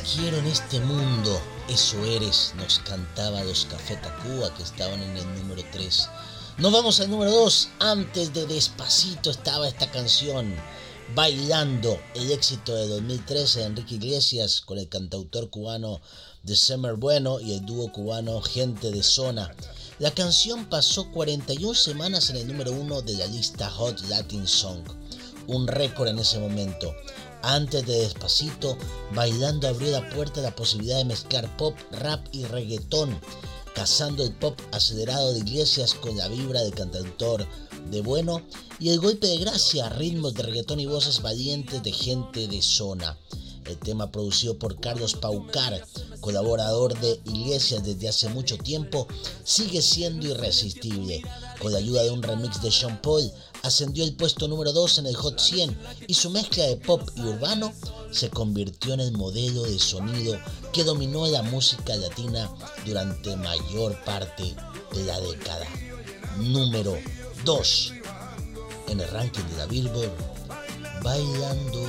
Quiero 0.00 0.38
en 0.38 0.46
este 0.46 0.80
mundo, 0.80 1.40
eso 1.68 2.02
eres, 2.04 2.54
nos 2.56 2.78
cantaba 2.78 3.44
los 3.44 3.66
Café 3.66 3.96
Tacuba 3.96 4.54
que 4.54 4.62
estaban 4.62 5.02
en 5.02 5.16
el 5.16 5.34
número 5.34 5.62
3. 5.70 6.08
Nos 6.58 6.72
vamos 6.72 7.00
al 7.00 7.10
número 7.10 7.30
2, 7.30 7.68
antes 7.80 8.32
de 8.32 8.46
Despacito 8.46 9.30
estaba 9.30 9.68
esta 9.68 9.90
canción, 9.90 10.54
Bailando, 11.14 12.00
el 12.14 12.30
éxito 12.30 12.74
de 12.74 12.86
2013 12.86 13.60
de 13.60 13.66
Enrique 13.66 13.96
Iglesias 13.96 14.62
con 14.62 14.78
el 14.78 14.88
cantautor 14.88 15.50
cubano 15.50 16.00
December 16.42 16.94
Bueno 16.94 17.38
y 17.40 17.52
el 17.52 17.66
dúo 17.66 17.92
cubano 17.92 18.40
Gente 18.40 18.90
de 18.90 19.02
Zona. 19.02 19.54
La 19.98 20.12
canción 20.12 20.66
pasó 20.70 21.10
41 21.10 21.74
semanas 21.74 22.30
en 22.30 22.36
el 22.36 22.46
número 22.46 22.72
1 22.72 23.02
de 23.02 23.14
la 23.14 23.26
lista 23.26 23.68
Hot 23.68 24.00
Latin 24.08 24.48
Song, 24.48 24.84
un 25.48 25.66
récord 25.66 26.08
en 26.08 26.18
ese 26.18 26.38
momento. 26.38 26.94
Antes 27.42 27.84
de 27.86 27.98
Despacito, 27.98 28.76
Bailando 29.14 29.66
abrió 29.66 29.90
la 29.90 30.08
puerta 30.10 30.40
a 30.40 30.44
la 30.44 30.54
posibilidad 30.54 30.98
de 30.98 31.04
mezclar 31.04 31.56
pop, 31.56 31.74
rap 31.90 32.24
y 32.30 32.44
reggaetón, 32.44 33.18
casando 33.74 34.22
el 34.22 34.32
pop 34.32 34.58
acelerado 34.70 35.32
de 35.32 35.40
Iglesias 35.40 35.94
con 35.94 36.16
la 36.16 36.28
vibra 36.28 36.62
del 36.62 36.74
cantautor 36.74 37.46
de 37.90 38.00
Bueno 38.00 38.42
y 38.78 38.90
el 38.90 39.00
golpe 39.00 39.26
de 39.26 39.38
gracia, 39.38 39.88
ritmos 39.88 40.34
de 40.34 40.44
reggaetón 40.44 40.78
y 40.78 40.86
voces 40.86 41.20
valientes 41.20 41.82
de 41.82 41.92
gente 41.92 42.46
de 42.46 42.62
zona. 42.62 43.18
El 43.64 43.78
tema 43.78 44.10
producido 44.10 44.58
por 44.58 44.80
Carlos 44.80 45.14
Paucar, 45.14 45.84
colaborador 46.20 46.98
de 47.00 47.20
Iglesias 47.24 47.84
desde 47.84 48.08
hace 48.08 48.28
mucho 48.28 48.58
tiempo, 48.58 49.06
sigue 49.44 49.82
siendo 49.82 50.28
irresistible. 50.28 51.22
Con 51.60 51.72
la 51.72 51.78
ayuda 51.78 52.02
de 52.02 52.10
un 52.10 52.22
remix 52.22 52.60
de 52.60 52.72
Sean 52.72 53.00
Paul, 53.00 53.32
ascendió 53.62 54.04
el 54.04 54.14
puesto 54.14 54.48
número 54.48 54.72
2 54.72 54.98
en 54.98 55.06
el 55.06 55.16
Hot 55.16 55.38
100 55.38 55.78
y 56.06 56.14
su 56.14 56.30
mezcla 56.30 56.64
de 56.64 56.76
pop 56.76 57.08
y 57.16 57.20
urbano 57.20 57.72
se 58.10 58.30
convirtió 58.30 58.94
en 58.94 59.00
el 59.00 59.12
modelo 59.12 59.62
de 59.62 59.78
sonido 59.78 60.38
que 60.72 60.84
dominó 60.84 61.26
la 61.26 61.42
música 61.42 61.96
latina 61.96 62.50
durante 62.84 63.36
mayor 63.36 64.02
parte 64.04 64.54
de 64.92 65.04
la 65.04 65.20
década. 65.20 65.66
Número 66.38 66.96
2 67.44 67.92
en 68.88 69.00
el 69.00 69.08
ranking 69.08 69.44
de 69.44 69.56
la 69.56 69.66
Billboard, 69.66 70.12
Bailando. 71.02 71.86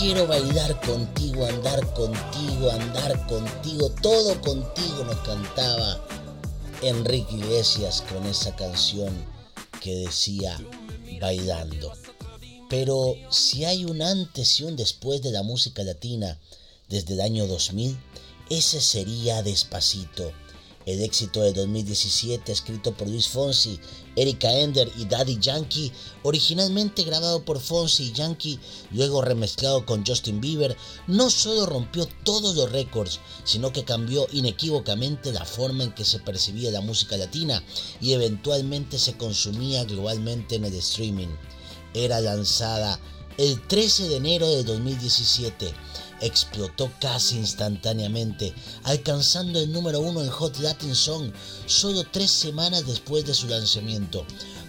Quiero 0.00 0.26
bailar 0.26 0.80
contigo, 0.80 1.44
andar 1.44 1.86
contigo, 1.92 2.70
andar 2.70 3.26
contigo, 3.26 3.90
todo 4.00 4.40
contigo 4.40 5.04
nos 5.04 5.18
cantaba 5.18 6.02
Enrique 6.80 7.34
Iglesias 7.34 8.02
con 8.10 8.24
esa 8.24 8.56
canción 8.56 9.12
que 9.82 9.94
decía 9.96 10.58
bailando. 11.20 11.92
Pero 12.70 13.14
si 13.30 13.66
hay 13.66 13.84
un 13.84 14.00
antes 14.00 14.58
y 14.60 14.64
un 14.64 14.74
después 14.74 15.20
de 15.20 15.32
la 15.32 15.42
música 15.42 15.82
latina 15.82 16.40
desde 16.88 17.12
el 17.12 17.20
año 17.20 17.46
2000, 17.46 17.94
ese 18.48 18.80
sería 18.80 19.42
Despacito 19.42 20.32
el 20.86 21.02
éxito 21.02 21.42
de 21.42 21.52
2017, 21.52 22.50
escrito 22.50 22.92
por 22.92 23.08
Luis 23.08 23.28
Fonsi, 23.28 23.78
Erika 24.16 24.52
Ender 24.52 24.90
y 24.96 25.04
Daddy 25.04 25.38
Yankee, 25.38 25.92
originalmente 26.22 27.04
grabado 27.04 27.44
por 27.44 27.60
Fonsi 27.60 28.04
y 28.04 28.12
Yankee, 28.12 28.58
luego 28.90 29.22
remezclado 29.22 29.84
con 29.84 30.04
Justin 30.04 30.40
Bieber, 30.40 30.76
no 31.06 31.30
solo 31.30 31.66
rompió 31.66 32.08
todos 32.24 32.56
los 32.56 32.72
récords, 32.72 33.20
sino 33.44 33.72
que 33.72 33.84
cambió 33.84 34.26
inequívocamente 34.32 35.32
la 35.32 35.44
forma 35.44 35.84
en 35.84 35.92
que 35.92 36.04
se 36.04 36.18
percibía 36.18 36.70
la 36.70 36.80
música 36.80 37.16
latina 37.16 37.62
y 38.00 38.12
eventualmente 38.12 38.98
se 38.98 39.16
consumía 39.16 39.84
globalmente 39.84 40.56
en 40.56 40.64
el 40.64 40.74
streaming. 40.74 41.28
Era 41.92 42.20
lanzada 42.20 42.98
el 43.36 43.60
13 43.66 44.08
de 44.08 44.16
enero 44.16 44.48
de 44.48 44.64
2017 44.64 45.72
explotó 46.20 46.90
casi 47.00 47.36
instantáneamente, 47.36 48.52
alcanzando 48.84 49.60
el 49.60 49.72
número 49.72 50.00
uno 50.00 50.22
en 50.22 50.30
Hot 50.30 50.58
Latin 50.58 50.94
Song 50.94 51.32
solo 51.66 52.04
tres 52.10 52.30
semanas 52.30 52.86
después 52.86 53.24
de 53.24 53.34
su 53.34 53.48
lanzamiento, 53.48 54.24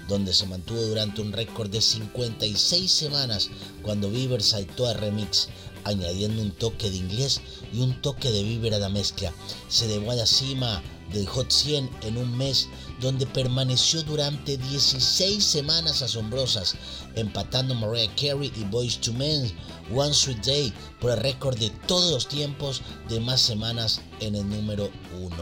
donde 0.08 0.34
se 0.34 0.46
mantuvo 0.46 0.82
durante 0.82 1.22
un 1.22 1.32
récord 1.32 1.70
de 1.70 1.82
56 1.82 2.92
semanas 2.92 3.50
cuando 3.82 4.10
Bieber 4.10 4.42
saltó 4.42 4.88
a 4.88 4.94
remix, 4.94 5.50
añadiendo 5.84 6.42
un 6.42 6.52
toque 6.52 6.90
de 6.90 6.98
inglés 6.98 7.42
y 7.74 7.80
un 7.80 8.02
toque 8.02 8.32
de 8.32 8.44
Bieber 8.44 8.74
a 8.74 8.80
la 8.80 8.90
mezcla. 8.90 9.34
Se 9.68 9.86
elevó 9.86 10.12
a 10.12 10.16
la 10.16 10.26
cima 10.26 10.82
del 11.12 11.28
Hot 11.28 11.52
100 11.52 11.90
en 12.04 12.18
un 12.18 12.38
mes 12.38 12.68
donde 13.00 13.26
permaneció 13.26 14.04
durante 14.04 14.58
16 14.58 15.44
semanas 15.44 16.02
asombrosas, 16.02 16.76
empatando 17.16 17.76
Mariah 17.76 18.14
Carey 18.16 18.52
y 18.56 18.64
Boys 18.66 19.00
to 19.00 19.14
Men 19.14 19.52
One 19.94 20.14
Sweet 20.14 20.46
Day 20.46 20.74
por 21.00 21.12
el 21.12 21.18
récord 21.18 21.58
de 21.58 21.70
todos 21.88 22.12
los 22.12 22.28
tiempos 22.28 22.82
de 23.10 23.20
más 23.20 23.42
semanas 23.42 24.02
en 24.20 24.36
el 24.36 24.48
número 24.50 24.90
1. 25.20 25.36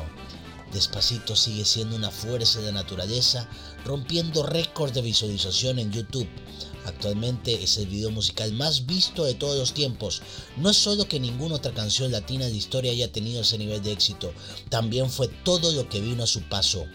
Despacito 0.74 1.36
sigue 1.36 1.66
siendo 1.66 1.96
una 1.96 2.12
fuerza 2.12 2.62
de 2.62 2.72
naturaleza, 2.72 3.48
rompiendo 3.86 4.44
récords 4.44 4.94
de 4.94 5.02
visualización 5.02 5.80
en 5.80 5.92
YouTube. 5.92 6.28
Actualmente 6.90 7.64
es 7.64 7.78
el 7.78 7.88
video 7.88 8.10
musical 8.10 8.52
más 8.54 8.88
visto 8.88 9.24
de 9.24 9.36
todos 9.36 9.58
los 9.58 9.74
tiempos. 9.74 10.22
No 10.58 10.72
es 10.72 10.78
solo 10.78 11.08
que 11.08 11.20
ninguna 11.20 11.56
otra 11.56 11.72
canción 11.72 12.12
latina 12.12 12.46
de 12.46 12.56
historia 12.56 12.92
haya 12.92 13.12
tenido 13.12 13.42
ese 13.42 13.60
nivel 13.60 13.82
de 13.84 13.92
éxito, 13.92 14.34
también 14.70 15.10
fue 15.10 15.28
todo 15.28 15.72
lo 15.72 15.88
que 15.88 16.02
vino 16.02 16.24
a 16.24 16.28
su 16.28 16.42
paso. 16.50 16.86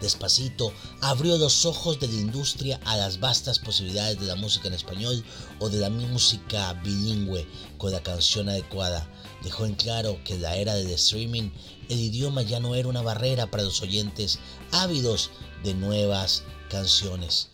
Despacito 0.00 0.72
abrió 1.00 1.36
los 1.38 1.66
ojos 1.66 1.98
de 1.98 2.06
la 2.06 2.14
industria 2.14 2.78
a 2.84 2.96
las 2.96 3.18
vastas 3.18 3.58
posibilidades 3.58 4.20
de 4.20 4.26
la 4.26 4.36
música 4.36 4.68
en 4.68 4.74
español 4.74 5.24
o 5.58 5.68
de 5.68 5.78
la 5.78 5.90
música 5.90 6.72
bilingüe 6.84 7.48
con 7.78 7.90
la 7.90 8.00
canción 8.00 8.48
adecuada. 8.48 9.10
Dejó 9.42 9.66
en 9.66 9.74
claro 9.74 10.20
que 10.24 10.34
en 10.34 10.42
la 10.42 10.54
era 10.54 10.76
del 10.76 10.90
streaming 10.90 11.50
el 11.88 11.98
idioma 11.98 12.42
ya 12.42 12.60
no 12.60 12.76
era 12.76 12.86
una 12.86 13.02
barrera 13.02 13.50
para 13.50 13.64
los 13.64 13.82
oyentes 13.82 14.38
ávidos 14.70 15.30
de 15.64 15.74
nuevas 15.74 16.44
canciones. 16.70 17.48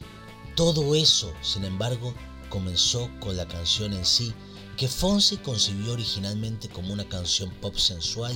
Todo 0.55 0.95
eso, 0.95 1.33
sin 1.43 1.65
embargo, 1.65 2.15
comenzó 2.49 3.11
con 3.19 3.37
la 3.37 3.49
canción 3.49 3.93
en 3.93 4.05
sí, 4.05 4.33
que 4.77 4.87
Fonsi 4.87 5.37
concibió 5.39 5.93
originalmente 5.93 6.69
como 6.69 6.93
una 6.93 7.09
canción 7.09 7.51
pop 7.61 7.77
sensual 7.77 8.33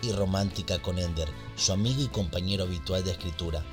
y 0.00 0.12
romántica 0.12 0.80
con 0.80 1.00
Ender, 1.00 1.28
su 1.56 1.72
amigo 1.72 2.02
y 2.02 2.06
compañero 2.06 2.62
habitual 2.62 3.02
de 3.02 3.10
escritura. 3.10 3.64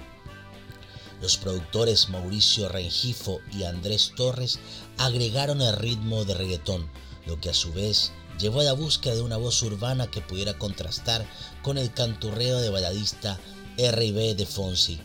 Los 1.21 1.37
productores 1.37 2.09
Mauricio 2.09 2.67
Rengifo 2.67 3.41
y 3.51 3.63
Andrés 3.63 4.13
Torres 4.15 4.57
agregaron 4.97 5.61
el 5.61 5.75
ritmo 5.75 6.25
de 6.25 6.33
reggaetón, 6.33 6.89
lo 7.27 7.39
que 7.39 7.51
a 7.51 7.53
su 7.53 7.71
vez 7.73 8.11
llevó 8.39 8.61
a 8.61 8.63
la 8.63 8.73
búsqueda 8.73 9.13
de 9.13 9.21
una 9.21 9.37
voz 9.37 9.61
urbana 9.61 10.09
que 10.09 10.21
pudiera 10.21 10.57
contrastar 10.57 11.27
con 11.61 11.77
el 11.77 11.93
canturreo 11.93 12.59
de 12.59 12.71
baladista 12.71 13.39
R&B 13.77 14.33
de 14.33 14.45
Fonsi. 14.47 14.99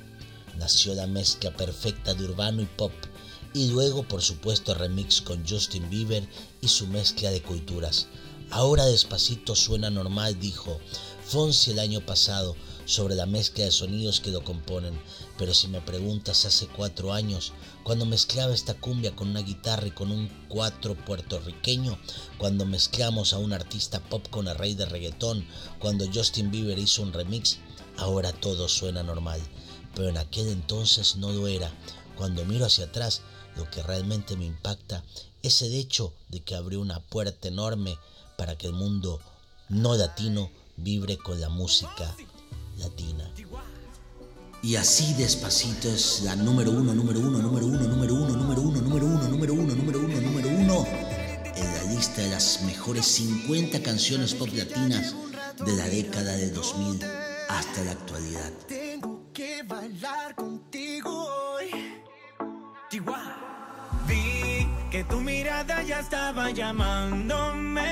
Nació 0.59 0.95
la 0.95 1.07
mezcla 1.07 1.57
perfecta 1.57 2.15
de 2.15 2.25
urbano 2.25 2.63
y 2.63 2.67
pop, 2.67 2.93
y 3.55 3.69
luego 3.69 4.03
por 4.03 4.23
supuesto 4.23 4.75
remix 4.75 5.23
con 5.23 5.47
Justin 5.47 5.89
Bieber 5.89 6.29
y 6.61 6.69
su 6.69 6.87
mezcla 6.89 7.31
de 7.31 7.43
culturas. 7.43 8.09
Ahora 8.51 8.87
despacito 8.87 9.55
suena 9.55 9.91
normal, 9.91 10.41
dijo 10.41 10.81
Fonsi 11.25 11.73
el 11.73 11.79
año 11.79 12.01
pasado 12.01 12.57
sobre 12.87 13.15
la 13.15 13.27
mezcla 13.27 13.65
de 13.65 13.71
sonidos 13.71 14.21
que 14.21 14.31
lo 14.31 14.43
componen, 14.43 14.99
pero 15.37 15.53
si 15.53 15.69
me 15.69 15.83
preguntas 15.83 16.47
hace 16.47 16.67
cuatro 16.67 17.13
años, 17.13 17.53
cuando 17.85 18.07
mezclaba 18.07 18.55
esta 18.55 18.73
cumbia 18.73 19.15
con 19.15 19.29
una 19.29 19.43
guitarra 19.43 19.87
y 19.87 19.91
con 19.91 20.11
un 20.11 20.31
cuatro 20.49 20.97
puertorriqueño, 20.97 21.99
cuando 22.39 22.65
mezclamos 22.65 23.35
a 23.35 23.39
un 23.39 23.53
artista 23.53 24.01
pop 24.01 24.27
con 24.31 24.49
el 24.49 24.57
rey 24.57 24.75
de 24.75 24.87
reggaetón, 24.87 25.47
cuando 25.79 26.07
Justin 26.13 26.51
Bieber 26.51 26.79
hizo 26.79 27.03
un 27.03 27.13
remix, 27.13 27.59
ahora 27.99 28.33
todo 28.33 28.67
suena 28.69 29.03
normal, 29.03 29.41
pero 29.99 30.11
en 30.11 30.16
aquel 30.16 30.46
entonces 30.46 31.16
no 31.16 31.32
lo 31.32 31.49
era. 31.49 31.72
Cuando 32.16 32.44
miro 32.44 32.64
hacia 32.64 32.84
atrás, 32.84 33.22
lo 33.57 33.68
que 33.68 33.82
realmente 33.82 34.36
me 34.36 34.46
impacta 34.46 35.03
es 35.42 35.61
el 35.62 35.74
hecho 35.74 36.12
de 36.28 36.38
que 36.38 36.55
abrió 36.55 36.80
una 36.80 37.01
puerta 37.01 37.49
enorme 37.49 37.99
para 38.36 38.57
que 38.57 38.68
el 38.68 38.74
mundo 38.74 39.20
no 39.68 39.96
latino 39.96 40.53
vibre 40.76 41.18
con 41.18 41.40
la 41.40 41.49
música 41.49 42.14
latina. 42.78 43.28
Y 44.62 44.76
así 44.76 45.14
despacito 45.14 45.88
es 45.88 46.20
la 46.22 46.36
número 46.36 46.70
uno, 46.70 46.94
número 46.94 47.18
uno, 47.18 47.42
número 47.42 47.66
uno, 47.66 47.80
número 47.80 48.14
uno, 48.14 48.36
número 48.36 48.62
uno, 48.62 48.80
número 48.80 49.05
uno, 49.05 49.28
número 49.28 49.55
uno, 49.55 49.74
número 49.74 49.99
uno, 49.99 50.20
número 50.20 50.49
uno 50.49 50.86
en 51.57 51.74
la 51.74 51.82
lista 51.92 52.22
de 52.22 52.28
las 52.28 52.62
mejores 52.62 53.05
50 53.05 53.82
canciones 53.82 54.32
pop 54.34 54.49
latinas 54.55 55.16
de 55.66 55.72
la 55.72 55.88
década 55.88 56.36
de 56.36 56.51
2000 56.53 57.03
hasta 57.49 57.82
la 57.82 57.90
actualidad. 57.90 58.53
Que 59.39 59.62
bailar 59.62 60.34
contigo 60.34 61.11
hoy. 61.55 61.70
Vi 64.09 64.66
que 64.91 65.05
tu 65.05 65.20
mirada 65.20 65.80
ya 65.84 66.01
estaba 66.01 66.51
llamándome. 66.51 67.84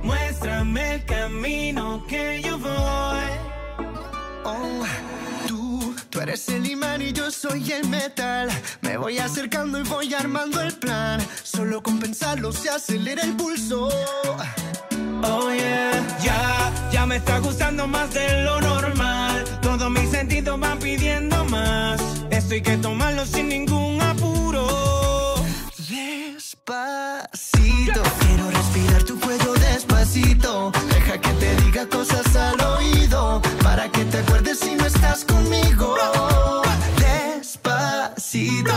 Muéstrame 0.00 0.94
el 0.94 1.04
camino 1.04 2.04
que 2.06 2.40
yo 2.44 2.60
voy. 2.60 3.28
Oh, 4.44 4.84
tú, 5.48 5.96
tú 6.10 6.20
eres 6.20 6.48
el 6.48 6.64
imán 6.66 7.02
y 7.02 7.12
yo 7.12 7.32
soy 7.32 7.72
el 7.72 7.88
metal. 7.88 8.48
Me 8.82 8.96
voy 8.98 9.18
acercando 9.18 9.80
y 9.80 9.82
voy 9.82 10.14
armando 10.14 10.60
el 10.60 10.74
plan. 10.74 11.20
Solo 11.42 11.82
con 11.82 11.98
pensarlo 11.98 12.52
se 12.52 12.70
acelera 12.70 13.24
el 13.24 13.34
pulso. 13.34 13.88
Oh 15.24 15.52
yeah, 15.52 16.06
ya, 16.22 16.72
ya 16.92 17.04
me 17.04 17.16
está 17.16 17.40
gustando 17.40 17.88
más 17.88 18.14
de 18.14 18.44
lo 18.44 18.60
normal. 18.60 19.57
Todos 19.78 19.92
mis 19.92 20.10
sentidos 20.10 20.58
van 20.58 20.76
pidiendo 20.80 21.44
más. 21.44 22.00
Esto 22.30 22.54
hay 22.54 22.62
que 22.62 22.76
tomarlo 22.78 23.24
sin 23.24 23.48
ningún 23.48 24.02
apuro. 24.02 25.36
Despacito, 25.88 26.82
quiero 28.18 28.50
respirar 28.50 29.04
tu 29.04 29.20
cuello 29.20 29.52
despacito. 29.52 30.72
Deja 30.88 31.20
que 31.20 31.30
te 31.30 31.54
diga 31.62 31.88
cosas 31.88 32.34
al 32.34 32.60
oído. 32.60 33.40
Para 33.62 33.88
que 33.88 34.04
te 34.04 34.18
acuerdes 34.18 34.58
si 34.58 34.74
no 34.74 34.84
estás 34.84 35.24
conmigo. 35.24 35.94
Despacito, 36.98 38.72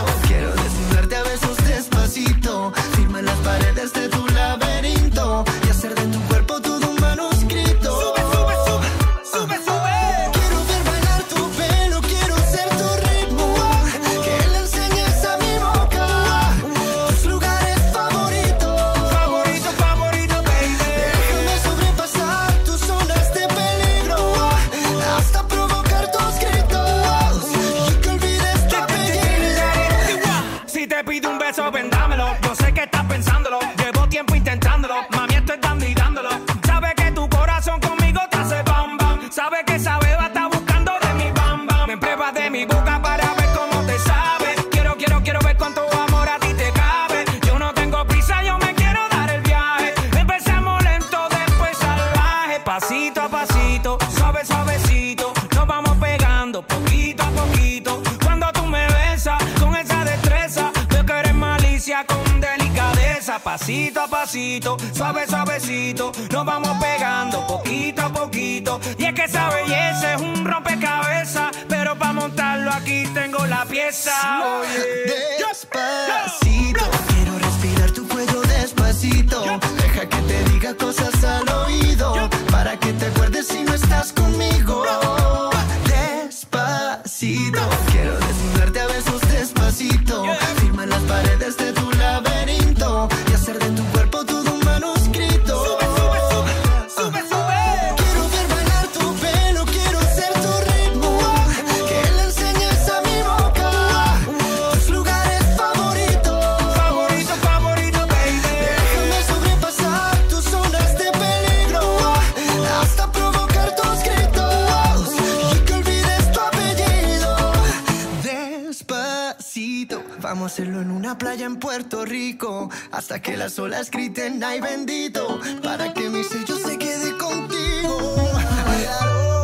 Puerto 121.62 122.04
Rico 122.04 122.68
hasta 122.90 123.22
que 123.22 123.36
las 123.36 123.56
olas 123.56 123.88
griten 123.88 124.42
ay 124.42 124.60
bendito 124.60 125.38
para 125.62 125.94
que 125.94 126.10
mi 126.10 126.24
sello 126.24 126.56
se 126.56 126.76
quede 126.76 127.16
contigo. 127.16 128.16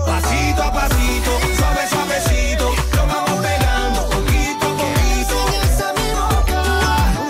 Pasito 0.05 0.63
a 0.65 0.73
pasito, 0.73 1.31
suave 1.57 1.89
suavecito, 1.89 2.75
lo 2.97 3.07
vamos 3.07 3.47
pegando 3.47 4.09
poquito 4.11 4.67
a 4.67 4.77
poquito. 4.83 5.37
Sigues 5.47 5.81
a 5.81 5.93
mi 5.93 6.11
boca, 6.19 6.61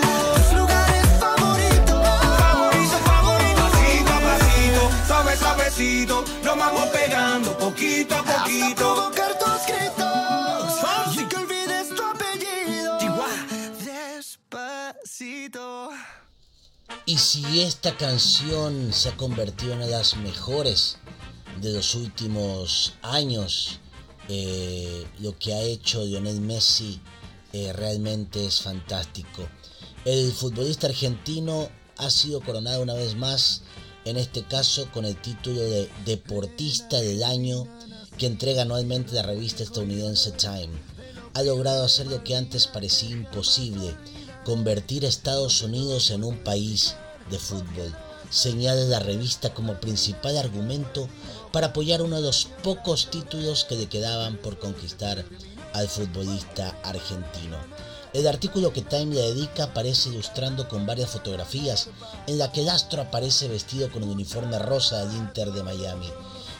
tus 0.01 0.57
lugares 0.57 1.05
favoritos, 1.19 2.01
favorito 2.39 2.97
favorito. 3.05 3.61
Pasito 3.61 4.11
a 4.11 4.19
pasito, 4.27 4.81
suave 5.05 5.37
suavecito, 5.37 6.25
lo 6.43 6.55
vamos 6.55 6.85
pegando 6.87 7.55
poquito 7.59 8.15
a 8.15 8.23
poquito. 8.23 9.08
Y 17.09 17.17
si 17.17 17.61
esta 17.61 17.97
canción 17.97 18.93
se 18.93 19.09
ha 19.09 19.17
convertido 19.17 19.71
en 19.71 19.77
una 19.79 19.87
de 19.87 19.93
las 19.93 20.15
mejores 20.17 20.97
de 21.59 21.73
los 21.73 21.95
últimos 21.95 22.93
años, 23.01 23.79
eh, 24.27 25.07
lo 25.17 25.35
que 25.39 25.55
ha 25.55 25.61
hecho 25.63 26.05
Lionel 26.05 26.39
Messi 26.39 27.01
eh, 27.51 27.73
realmente 27.73 28.45
es 28.45 28.61
fantástico. 28.61 29.49
El 30.05 30.31
futbolista 30.31 30.85
argentino 30.85 31.69
ha 31.97 32.11
sido 32.11 32.41
coronado 32.41 32.83
una 32.83 32.93
vez 32.93 33.15
más, 33.15 33.63
en 34.05 34.17
este 34.17 34.43
caso 34.43 34.87
con 34.91 35.03
el 35.03 35.19
título 35.19 35.61
de 35.61 35.89
Deportista 36.05 36.97
del 36.97 37.23
Año 37.23 37.67
que 38.19 38.27
entrega 38.27 38.61
anualmente 38.61 39.13
la 39.13 39.23
revista 39.23 39.63
estadounidense 39.63 40.31
Time. 40.33 40.69
Ha 41.33 41.41
logrado 41.41 41.85
hacer 41.85 42.05
lo 42.05 42.23
que 42.23 42.35
antes 42.35 42.67
parecía 42.67 43.09
imposible, 43.09 43.95
convertir 44.45 45.05
Estados 45.05 45.61
Unidos 45.61 46.11
en 46.11 46.23
un 46.23 46.37
país 46.37 46.95
de 47.29 47.39
fútbol. 47.39 47.95
Señala 48.29 48.81
la 48.81 48.99
revista 48.99 49.53
como 49.53 49.79
principal 49.79 50.37
argumento 50.37 51.07
para 51.51 51.67
apoyar 51.67 52.01
uno 52.01 52.17
de 52.17 52.21
los 52.21 52.47
pocos 52.63 53.09
títulos 53.09 53.65
que 53.65 53.75
le 53.75 53.87
quedaban 53.87 54.37
por 54.37 54.59
conquistar 54.59 55.25
al 55.73 55.87
futbolista 55.87 56.77
argentino. 56.83 57.57
El 58.11 58.27
artículo 58.27 58.73
que 58.73 58.81
Time 58.81 59.13
le 59.13 59.21
dedica 59.21 59.65
aparece 59.65 60.09
ilustrando 60.09 60.67
con 60.67 60.87
varias 60.87 61.11
fotografías 61.11 61.89
en 62.25 62.39
la 62.39 62.51
que 62.51 62.61
el 62.61 62.69
astro 62.69 63.03
aparece 63.03 63.47
vestido 63.47 63.91
con 63.91 64.03
el 64.03 64.09
uniforme 64.09 64.57
rosa 64.57 65.05
del 65.05 65.15
Inter 65.15 65.51
de 65.51 65.63
Miami. 65.63 66.07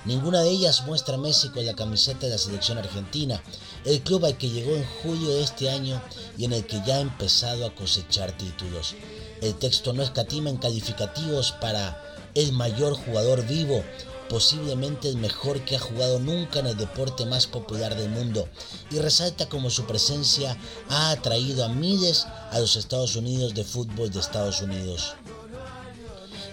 Ninguna 0.05 0.41
de 0.41 0.49
ellas 0.49 0.85
muestra 0.85 1.15
a 1.15 1.17
Messi 1.17 1.49
con 1.49 1.65
la 1.65 1.75
camiseta 1.75 2.25
de 2.25 2.31
la 2.31 2.37
selección 2.37 2.77
argentina, 2.77 3.41
el 3.83 4.01
club 4.01 4.25
al 4.25 4.37
que 4.37 4.49
llegó 4.49 4.73
en 4.73 4.85
julio 5.03 5.29
de 5.29 5.43
este 5.43 5.69
año 5.69 6.01
y 6.37 6.45
en 6.45 6.53
el 6.53 6.65
que 6.65 6.81
ya 6.85 6.97
ha 6.97 7.01
empezado 7.01 7.65
a 7.65 7.75
cosechar 7.75 8.31
títulos. 8.37 8.95
El 9.41 9.55
texto 9.55 9.91
no 9.91 10.01
escatima 10.01 10.49
en 10.49 10.57
calificativos 10.57 11.51
para 11.51 12.01
el 12.33 12.53
mayor 12.53 12.93
jugador 12.93 13.45
vivo, 13.45 13.83
posiblemente 14.29 15.09
el 15.09 15.17
mejor 15.17 15.65
que 15.65 15.75
ha 15.75 15.79
jugado 15.79 16.19
nunca 16.19 16.59
en 16.59 16.67
el 16.67 16.77
deporte 16.77 17.25
más 17.25 17.47
popular 17.47 17.95
del 17.95 18.09
mundo, 18.09 18.47
y 18.91 18.99
resalta 18.99 19.49
como 19.49 19.69
su 19.69 19.85
presencia 19.85 20.57
ha 20.87 21.11
atraído 21.11 21.65
a 21.65 21.69
miles 21.69 22.25
a 22.51 22.59
los 22.59 22.77
Estados 22.77 23.17
Unidos 23.17 23.53
de 23.53 23.65
fútbol 23.65 24.11
de 24.11 24.19
Estados 24.19 24.61
Unidos 24.61 25.15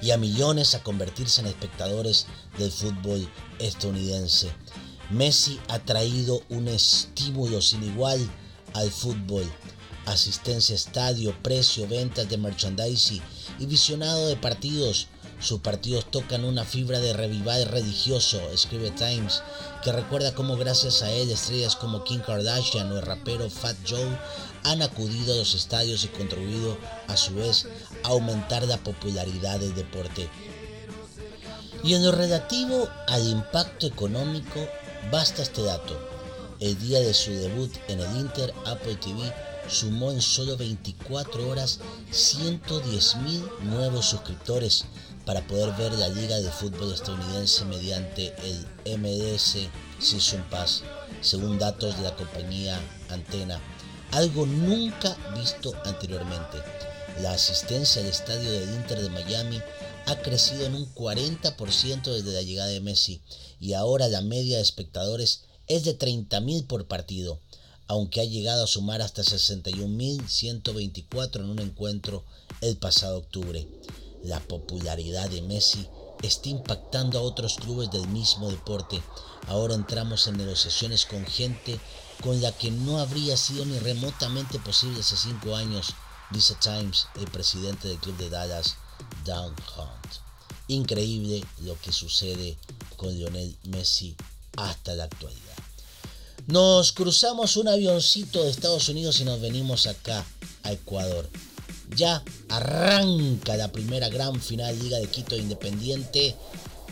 y 0.02 0.10
a 0.10 0.16
millones 0.16 0.74
a 0.74 0.82
convertirse 0.82 1.40
en 1.40 1.46
espectadores 1.48 2.26
del 2.58 2.70
fútbol 2.70 3.28
estadounidense. 3.58 4.50
Messi 5.10 5.60
ha 5.68 5.78
traído 5.78 6.42
un 6.48 6.68
estímulo 6.68 7.62
sin 7.62 7.84
igual 7.84 8.18
al 8.74 8.90
fútbol. 8.90 9.44
Asistencia 10.04 10.74
estadio, 10.74 11.34
precio, 11.42 11.86
ventas 11.88 12.28
de 12.28 12.38
merchandising 12.38 13.22
y 13.58 13.66
visionado 13.66 14.26
de 14.28 14.36
partidos. 14.36 15.08
Sus 15.38 15.60
partidos 15.60 16.10
tocan 16.10 16.44
una 16.44 16.64
fibra 16.64 16.98
de 16.98 17.12
revival 17.12 17.66
religioso, 17.66 18.40
escribe 18.52 18.90
Times, 18.90 19.42
que 19.84 19.92
recuerda 19.92 20.34
cómo 20.34 20.56
gracias 20.56 21.02
a 21.02 21.12
él 21.12 21.30
estrellas 21.30 21.76
como 21.76 22.04
Kim 22.04 22.20
Kardashian 22.20 22.90
o 22.90 22.96
el 22.96 23.02
rapero 23.02 23.50
Fat 23.50 23.76
Joe 23.86 24.18
han 24.64 24.82
acudido 24.82 25.34
a 25.34 25.36
los 25.36 25.54
estadios 25.54 26.04
y 26.04 26.08
contribuido 26.08 26.78
a 27.06 27.16
su 27.16 27.34
vez 27.34 27.68
aumentar 28.02 28.64
la 28.64 28.78
popularidad 28.78 29.60
del 29.60 29.74
deporte. 29.74 30.28
Y 31.82 31.94
en 31.94 32.04
lo 32.04 32.12
relativo 32.12 32.88
al 33.06 33.26
impacto 33.28 33.86
económico, 33.86 34.66
basta 35.10 35.42
este 35.42 35.62
dato. 35.62 35.98
El 36.58 36.78
día 36.78 37.00
de 37.00 37.12
su 37.12 37.32
debut 37.32 37.72
en 37.88 38.00
el 38.00 38.16
Inter, 38.16 38.52
Apple 38.64 38.96
TV 38.96 39.32
sumó 39.68 40.10
en 40.10 40.22
solo 40.22 40.56
24 40.56 41.48
horas 41.48 41.80
110.000 42.10 43.60
nuevos 43.60 44.06
suscriptores 44.06 44.86
para 45.24 45.46
poder 45.46 45.72
ver 45.76 45.92
la 45.92 46.08
liga 46.08 46.36
de 46.36 46.50
fútbol 46.50 46.92
estadounidense 46.92 47.64
mediante 47.64 48.34
el 48.42 48.98
MLS 48.98 49.56
Season 49.98 50.42
Pass, 50.50 50.82
según 51.20 51.58
datos 51.58 51.96
de 51.96 52.04
la 52.04 52.14
compañía 52.14 52.80
Antena, 53.10 53.60
algo 54.12 54.46
nunca 54.46 55.16
visto 55.36 55.72
anteriormente. 55.84 56.58
La 57.20 57.32
asistencia 57.32 58.02
al 58.02 58.08
estadio 58.08 58.50
del 58.50 58.74
Inter 58.74 59.00
de 59.00 59.08
Miami 59.08 59.62
ha 60.06 60.20
crecido 60.20 60.66
en 60.66 60.74
un 60.74 60.92
40% 60.94 62.12
desde 62.12 62.32
la 62.32 62.42
llegada 62.42 62.68
de 62.68 62.80
Messi 62.80 63.22
y 63.58 63.72
ahora 63.72 64.08
la 64.08 64.20
media 64.20 64.56
de 64.56 64.62
espectadores 64.62 65.44
es 65.66 65.84
de 65.84 65.98
30.000 65.98 66.66
por 66.66 66.86
partido, 66.86 67.40
aunque 67.88 68.20
ha 68.20 68.24
llegado 68.24 68.64
a 68.64 68.68
sumar 68.68 69.00
hasta 69.00 69.22
61.124 69.22 71.36
en 71.36 71.48
un 71.48 71.60
encuentro 71.60 72.24
el 72.60 72.76
pasado 72.76 73.16
octubre. 73.18 73.66
La 74.22 74.40
popularidad 74.40 75.30
de 75.30 75.40
Messi 75.42 75.88
está 76.22 76.50
impactando 76.50 77.18
a 77.18 77.22
otros 77.22 77.56
clubes 77.56 77.90
del 77.90 78.06
mismo 78.08 78.50
deporte. 78.50 79.02
Ahora 79.48 79.74
entramos 79.74 80.26
en 80.26 80.36
negociaciones 80.36 81.06
con 81.06 81.24
gente 81.24 81.80
con 82.22 82.40
la 82.40 82.52
que 82.52 82.70
no 82.70 82.98
habría 82.98 83.36
sido 83.36 83.64
ni 83.64 83.78
remotamente 83.78 84.58
posible 84.58 85.00
hace 85.00 85.16
cinco 85.16 85.54
años, 85.54 85.94
dice 86.30 86.54
Times, 86.60 87.06
el 87.16 87.26
presidente 87.30 87.88
del 87.88 87.98
club 87.98 88.16
de 88.16 88.30
Dallas, 88.30 88.76
Down 89.24 89.54
Hunt. 89.76 90.14
Increíble 90.68 91.44
lo 91.62 91.78
que 91.80 91.92
sucede 91.92 92.56
con 92.96 93.14
Lionel 93.14 93.56
Messi 93.64 94.16
hasta 94.56 94.94
la 94.94 95.04
actualidad. 95.04 95.42
Nos 96.46 96.92
cruzamos 96.92 97.56
un 97.56 97.68
avioncito 97.68 98.42
de 98.42 98.50
Estados 98.50 98.88
Unidos 98.88 99.20
y 99.20 99.24
nos 99.24 99.40
venimos 99.40 99.86
acá 99.86 100.24
a 100.62 100.72
Ecuador. 100.72 101.28
Ya 101.94 102.22
arranca 102.48 103.56
la 103.56 103.70
primera 103.70 104.08
gran 104.08 104.40
final 104.40 104.78
Liga 104.78 104.98
de 104.98 105.08
Quito 105.08 105.36
Independiente. 105.36 106.36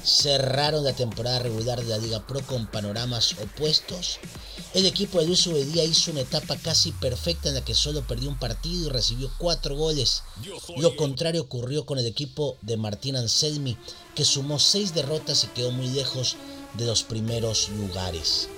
Cerraron 0.05 0.85
la 0.85 0.93
temporada 0.93 1.39
regular 1.39 1.83
de 1.83 1.89
la 1.89 1.99
Liga 1.99 2.27
Pro 2.27 2.41
con 2.47 2.67
panoramas 2.67 3.37
opuestos. 3.43 4.19
El 4.75 4.85
equipo 4.85 5.19
de 5.19 5.27
Luis 5.27 5.47
Ubedía 5.47 5.83
hizo 5.85 6.11
una 6.11 6.21
etapa 6.21 6.57
casi 6.57 6.93
perfecta 6.93 7.49
en 7.49 7.55
la 7.55 7.65
que 7.65 7.75
solo 7.75 8.07
perdió 8.07 8.29
un 8.29 8.39
partido 8.39 8.87
y 8.87 8.91
recibió 8.91 9.31
cuatro 9.39 9.77
goles. 9.77 10.23
Lo 10.77 10.95
contrario 10.97 11.43
ocurrió 11.43 11.87
con 11.87 11.99
el 11.99 12.07
equipo 12.07 12.57
de 12.61 12.77
Martín 12.77 13.17
Anselmi, 13.17 13.79
que 14.15 14.25
sumó 14.25 14.59
seis 14.59 14.95
derrotas 14.95 15.45
y 15.45 15.47
quedó 15.49 15.71
muy 15.71 15.89
lejos 15.89 16.37
de 16.75 16.85
los 16.85 17.03
primeros 17.03 17.71
lugares. 17.71 18.49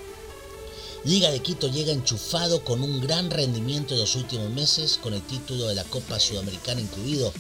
Liga 1.05 1.30
de 1.30 1.40
Quito 1.40 1.68
llega 1.68 1.92
enchufado 1.92 2.64
con 2.64 2.82
un 2.82 3.01
gran 3.01 3.30
rendimiento 3.30 3.94
en 3.94 4.01
los 4.01 4.16
últimos 4.16 4.51
meses, 4.51 4.99
con 5.01 5.14
el 5.14 5.22
título 5.22 5.68
de 5.68 5.76
la 5.76 5.84
Copa 5.84 6.18
Sudamericana 6.18 6.80
incluido. 6.80 7.32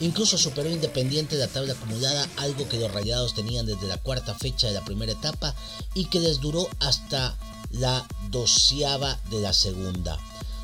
Incluso 0.00 0.38
superó 0.38 0.70
Independiente 0.70 1.36
la 1.36 1.48
tabla 1.48 1.72
acumulada, 1.72 2.28
algo 2.36 2.68
que 2.68 2.78
los 2.78 2.92
Rayados 2.92 3.34
tenían 3.34 3.66
desde 3.66 3.88
la 3.88 3.98
cuarta 3.98 4.34
fecha 4.34 4.68
de 4.68 4.74
la 4.74 4.84
primera 4.84 5.12
etapa 5.12 5.54
y 5.94 6.04
que 6.04 6.20
les 6.20 6.40
duró 6.40 6.68
hasta 6.78 7.36
la 7.72 8.06
doceava 8.30 9.18
de 9.30 9.40
la 9.40 9.52
segunda. 9.52 10.16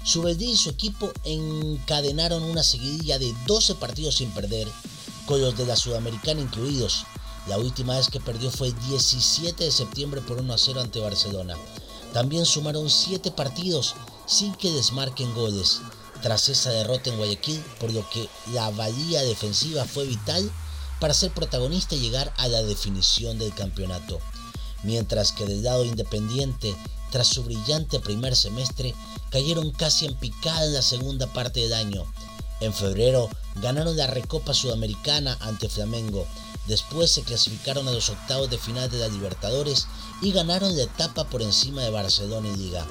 Subedí 0.05 0.53
y 0.53 0.57
su 0.57 0.71
equipo 0.71 1.11
encadenaron 1.25 2.43
una 2.45 2.63
seguidilla 2.63 3.19
de 3.19 3.35
12 3.47 3.75
partidos 3.77 4.17
sin 4.17 4.31
perder, 4.31 4.69
con 5.27 5.41
los 5.41 5.57
de 5.57 5.67
la 5.67 5.77
Sudamericana 5.77 6.41
incluidos. 6.41 7.05
La 7.49 7.59
última 7.59 7.97
vez 7.97 8.09
que 8.09 8.21
perdió 8.21 8.51
fue 8.51 8.69
el 8.69 8.79
17 8.89 9.65
de 9.65 9.73
septiembre 9.73 10.21
por 10.21 10.39
1 10.39 10.53
a 10.53 10.59
0 10.59 10.81
ante 10.81 11.01
Barcelona. 11.01 11.57
También 12.13 12.47
sumaron 12.47 12.89
7 12.89 13.33
partidos 13.33 13.97
sin 14.27 14.55
que 14.55 14.71
desmarquen 14.71 15.35
goles 15.35 15.81
tras 16.25 16.49
esa 16.49 16.71
derrota 16.71 17.11
en 17.11 17.19
Guayaquil, 17.19 17.63
por 17.79 17.93
lo 17.93 18.09
que 18.09 18.27
la 18.55 18.71
valía 18.71 19.23
defensiva 19.25 19.85
fue 19.85 20.07
vital 20.07 20.51
para 20.99 21.13
ser 21.13 21.31
protagonista 21.33 21.97
y 21.97 22.01
llegar 22.01 22.33
a 22.39 22.49
la 22.49 22.63
definición 22.63 23.39
del 23.39 23.53
campeonato. 23.53 24.21
Mientras 24.85 25.33
que 25.33 25.45
del 25.45 25.63
lado 25.63 25.85
independiente, 25.85 26.75
tras 27.11 27.27
su 27.27 27.43
brillante 27.45 28.01
primer 28.01 28.35
semestre, 28.37 28.95
cayeron 29.29 29.71
casi 29.73 30.07
en 30.07 30.15
picada 30.15 30.65
en 30.65 30.73
la 30.73 30.81
segunda 30.81 31.27
parte 31.27 31.61
del 31.61 31.75
año. 31.75 32.07
En 32.61 32.73
febrero 32.73 33.29
ganaron 33.57 33.95
la 33.95 34.07
Recopa 34.07 34.55
Sudamericana 34.55 35.37
ante 35.43 35.69
Flamengo, 35.69 36.27
después 36.67 37.11
se 37.11 37.21
clasificaron 37.21 37.87
a 37.87 37.93
los 37.93 38.09
octavos 38.09 38.49
de 38.49 38.57
final 38.57 38.91
de 38.91 38.97
la 38.97 39.09
Libertadores 39.09 39.89
y 40.23 40.33
ganaron 40.33 40.75
la 40.75 40.85
etapa 40.85 41.25
por 41.25 41.43
encima 41.43 41.83
de 41.83 41.91
Barcelona 41.91 42.49
y 42.49 42.57
Liga. 42.57 42.87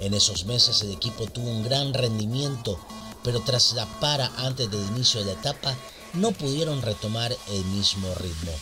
En 0.00 0.14
esos 0.14 0.46
meses 0.46 0.80
el 0.82 0.92
equipo 0.92 1.26
tuvo 1.26 1.50
un 1.50 1.62
gran 1.62 1.92
rendimiento, 1.92 2.78
pero 3.22 3.40
tras 3.40 3.74
la 3.74 3.86
para 4.00 4.26
antes 4.38 4.70
del 4.70 4.84
inicio 4.88 5.20
de 5.20 5.26
la 5.26 5.38
etapa 5.38 5.76
no 6.14 6.32
pudieron 6.32 6.82
retomar 6.82 7.36
el 7.48 7.64
mismo 7.66 8.12
ritmo. 8.14 8.52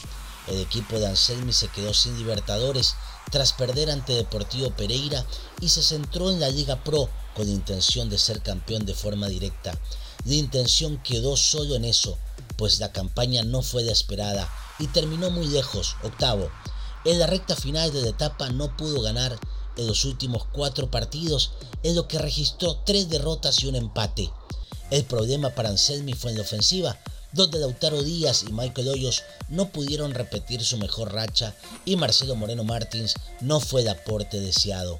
El 0.48 0.60
equipo 0.60 0.98
de 0.98 1.06
Anselmi 1.06 1.52
se 1.52 1.68
quedó 1.68 1.94
sin 1.94 2.18
Libertadores 2.18 2.94
tras 3.30 3.52
perder 3.52 3.90
ante 3.90 4.14
Deportivo 4.14 4.70
Pereira 4.70 5.24
y 5.60 5.68
se 5.68 5.82
centró 5.82 6.30
en 6.30 6.40
la 6.40 6.48
Liga 6.48 6.82
Pro 6.82 7.08
con 7.34 7.48
intención 7.48 8.08
de 8.08 8.18
ser 8.18 8.42
campeón 8.42 8.84
de 8.86 8.94
forma 8.94 9.28
directa. 9.28 9.78
La 10.24 10.34
intención 10.34 11.00
quedó 11.02 11.36
solo 11.36 11.76
en 11.76 11.84
eso, 11.84 12.18
pues 12.56 12.80
la 12.80 12.92
campaña 12.92 13.44
no 13.44 13.62
fue 13.62 13.84
la 13.84 13.92
esperada 13.92 14.50
y 14.78 14.86
terminó 14.88 15.30
muy 15.30 15.46
lejos, 15.46 15.96
octavo. 16.02 16.50
En 17.04 17.18
la 17.18 17.26
recta 17.26 17.54
final 17.54 17.92
de 17.92 18.02
la 18.02 18.08
etapa 18.08 18.48
no 18.50 18.76
pudo 18.76 19.00
ganar 19.02 19.38
en 19.78 19.86
los 19.86 20.04
últimos 20.04 20.44
cuatro 20.52 20.90
partidos, 20.90 21.52
en 21.82 21.96
lo 21.96 22.06
que 22.08 22.18
registró 22.18 22.76
tres 22.84 23.08
derrotas 23.08 23.62
y 23.62 23.66
un 23.66 23.76
empate. 23.76 24.30
El 24.90 25.04
problema 25.04 25.50
para 25.50 25.70
Anselmi 25.70 26.12
fue 26.12 26.32
en 26.32 26.36
la 26.36 26.42
ofensiva, 26.42 26.98
donde 27.32 27.58
Lautaro 27.58 28.02
Díaz 28.02 28.44
y 28.48 28.52
Michael 28.52 28.88
Hoyos 28.88 29.22
no 29.48 29.68
pudieron 29.68 30.14
repetir 30.14 30.64
su 30.64 30.78
mejor 30.78 31.12
racha 31.12 31.54
y 31.84 31.96
Marcelo 31.96 32.34
Moreno 32.34 32.64
Martins 32.64 33.14
no 33.40 33.60
fue 33.60 33.82
el 33.82 33.88
aporte 33.88 34.40
deseado. 34.40 34.98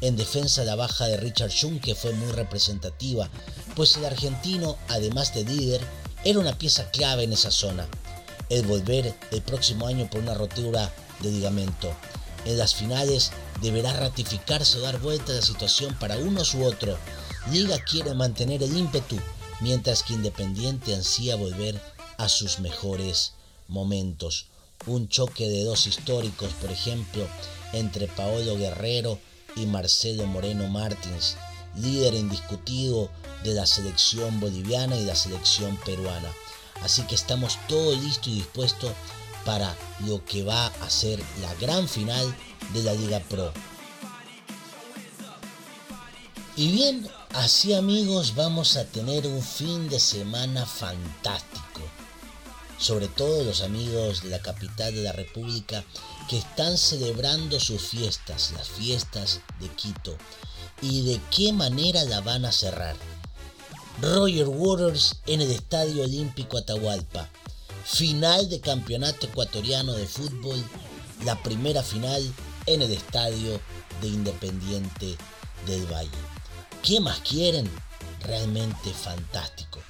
En 0.00 0.16
defensa 0.16 0.64
la 0.64 0.74
baja 0.76 1.06
de 1.06 1.16
Richard 1.16 1.50
Schunke 1.50 1.94
fue 1.94 2.12
muy 2.12 2.32
representativa, 2.32 3.28
pues 3.74 3.96
el 3.96 4.04
argentino, 4.04 4.76
además 4.88 5.34
de 5.34 5.44
líder, 5.44 5.80
era 6.24 6.38
una 6.38 6.56
pieza 6.56 6.90
clave 6.90 7.24
en 7.24 7.32
esa 7.32 7.50
zona. 7.50 7.86
El 8.48 8.66
volver 8.66 9.14
el 9.30 9.42
próximo 9.42 9.86
año 9.86 10.08
por 10.10 10.20
una 10.20 10.34
rotura 10.34 10.92
de 11.20 11.30
ligamento. 11.30 11.92
En 12.44 12.58
las 12.58 12.74
finales 12.74 13.30
deberá 13.62 13.92
ratificarse 13.92 14.78
o 14.78 14.82
dar 14.82 15.00
vuelta 15.00 15.32
a 15.32 15.36
la 15.36 15.42
situación 15.42 15.94
para 15.98 16.18
unos 16.18 16.54
u 16.54 16.64
otro. 16.64 16.98
Liga 17.50 17.78
quiere 17.82 18.14
mantener 18.14 18.62
el 18.62 18.76
ímpetu, 18.76 19.18
mientras 19.60 20.02
que 20.02 20.14
Independiente 20.14 20.94
ansía 20.94 21.36
volver 21.36 21.80
a 22.18 22.28
sus 22.28 22.58
mejores 22.58 23.32
momentos. 23.68 24.46
Un 24.86 25.08
choque 25.08 25.48
de 25.48 25.64
dos 25.64 25.86
históricos, 25.86 26.52
por 26.60 26.70
ejemplo, 26.70 27.26
entre 27.72 28.06
Paolo 28.08 28.56
Guerrero 28.56 29.18
y 29.56 29.66
Marcelo 29.66 30.26
Moreno 30.26 30.68
Martins, 30.68 31.36
líder 31.76 32.14
indiscutido 32.14 33.10
de 33.42 33.54
la 33.54 33.66
selección 33.66 34.40
boliviana 34.40 34.96
y 34.96 35.04
la 35.04 35.14
selección 35.14 35.78
peruana. 35.84 36.32
Así 36.82 37.02
que 37.02 37.14
estamos 37.14 37.58
todo 37.68 37.94
listo 37.96 38.28
y 38.28 38.34
dispuesto 38.34 38.92
para 39.44 39.76
lo 40.06 40.24
que 40.24 40.42
va 40.42 40.66
a 40.66 40.90
ser 40.90 41.20
la 41.40 41.54
gran 41.54 41.88
final 41.88 42.34
de 42.72 42.82
la 42.82 42.94
Liga 42.94 43.20
Pro. 43.20 43.52
Y 46.56 46.70
bien, 46.70 47.08
así 47.32 47.74
amigos 47.74 48.34
vamos 48.36 48.76
a 48.76 48.84
tener 48.84 49.26
un 49.26 49.42
fin 49.42 49.88
de 49.88 49.98
semana 49.98 50.64
fantástico. 50.66 51.80
Sobre 52.78 53.08
todo 53.08 53.44
los 53.44 53.62
amigos 53.62 54.22
de 54.22 54.30
la 54.30 54.40
capital 54.40 54.94
de 54.94 55.02
la 55.02 55.12
República 55.12 55.84
que 56.28 56.38
están 56.38 56.78
celebrando 56.78 57.58
sus 57.58 57.82
fiestas, 57.82 58.52
las 58.56 58.68
fiestas 58.68 59.40
de 59.60 59.68
Quito. 59.68 60.16
Y 60.80 61.02
de 61.02 61.20
qué 61.30 61.52
manera 61.52 62.04
la 62.04 62.20
van 62.20 62.44
a 62.44 62.52
cerrar. 62.52 62.96
Roger 64.00 64.48
Waters 64.48 65.16
en 65.26 65.40
el 65.40 65.50
Estadio 65.50 66.02
Olímpico 66.02 66.58
Atahualpa. 66.58 67.30
Final 67.84 68.48
de 68.48 68.60
Campeonato 68.60 69.26
Ecuatoriano 69.26 69.92
de 69.92 70.06
Fútbol. 70.06 70.62
La 71.24 71.40
primera 71.42 71.82
final 71.82 72.22
en 72.66 72.80
el 72.80 72.90
Estadio 72.90 73.60
de 74.00 74.08
Independiente 74.08 75.16
del 75.66 75.84
Valle. 75.92 76.10
¿Qué 76.82 76.98
más 77.00 77.20
quieren? 77.20 77.70
Realmente 78.22 78.90
fantástico. 78.92 79.80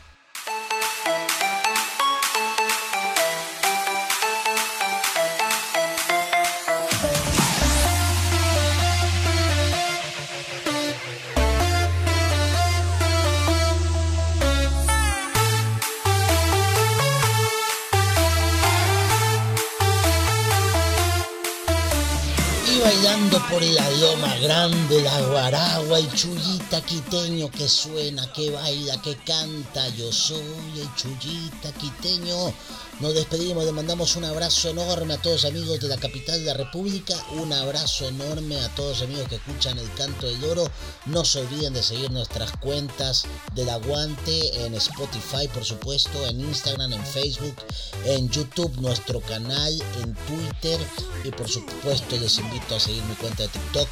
Bailando 22.84 23.40
por 23.48 23.62
la 23.62 23.90
loma 23.92 24.36
grande, 24.40 25.00
la 25.00 25.18
guaragua, 25.22 25.98
el 25.98 26.12
chullita 26.12 26.82
quiteño 26.82 27.50
que 27.50 27.66
suena, 27.66 28.30
que 28.30 28.50
baila, 28.50 29.00
que 29.00 29.16
canta. 29.16 29.88
Yo 29.88 30.12
soy 30.12 30.42
el 30.76 30.94
chullita 30.94 31.72
quiteño. 31.72 32.52
Nos 33.00 33.12
despedimos, 33.12 33.64
le 33.64 33.72
mandamos 33.72 34.14
un 34.14 34.24
abrazo 34.24 34.68
enorme 34.68 35.14
a 35.14 35.22
todos 35.22 35.44
amigos 35.44 35.80
de 35.80 35.88
la 35.88 35.96
capital 35.96 36.38
de 36.38 36.46
la 36.46 36.54
República, 36.54 37.16
un 37.32 37.52
abrazo 37.52 38.06
enorme 38.06 38.60
a 38.60 38.72
todos 38.76 39.02
amigos 39.02 39.26
que 39.28 39.34
escuchan 39.34 39.76
el 39.78 39.92
canto 39.94 40.28
del 40.28 40.44
oro. 40.44 40.70
No 41.06 41.24
se 41.24 41.40
olviden 41.40 41.72
de 41.72 41.82
seguir 41.82 42.12
nuestras 42.12 42.52
cuentas 42.58 43.24
del 43.54 43.68
aguante 43.68 44.64
en 44.64 44.74
Spotify, 44.74 45.48
por 45.52 45.64
supuesto, 45.64 46.24
en 46.28 46.40
Instagram, 46.40 46.92
en 46.92 47.04
Facebook, 47.04 47.56
en 48.04 48.30
YouTube, 48.30 48.76
nuestro 48.80 49.20
canal, 49.20 49.72
en 50.00 50.14
Twitter 50.14 50.78
y 51.24 51.30
por 51.30 51.48
supuesto 51.48 52.16
les 52.16 52.38
invito 52.38 52.73
a 52.76 52.80
seguir 52.80 53.02
mi 53.04 53.14
cuenta 53.14 53.44
de 53.44 53.48
TikTok. 53.48 53.88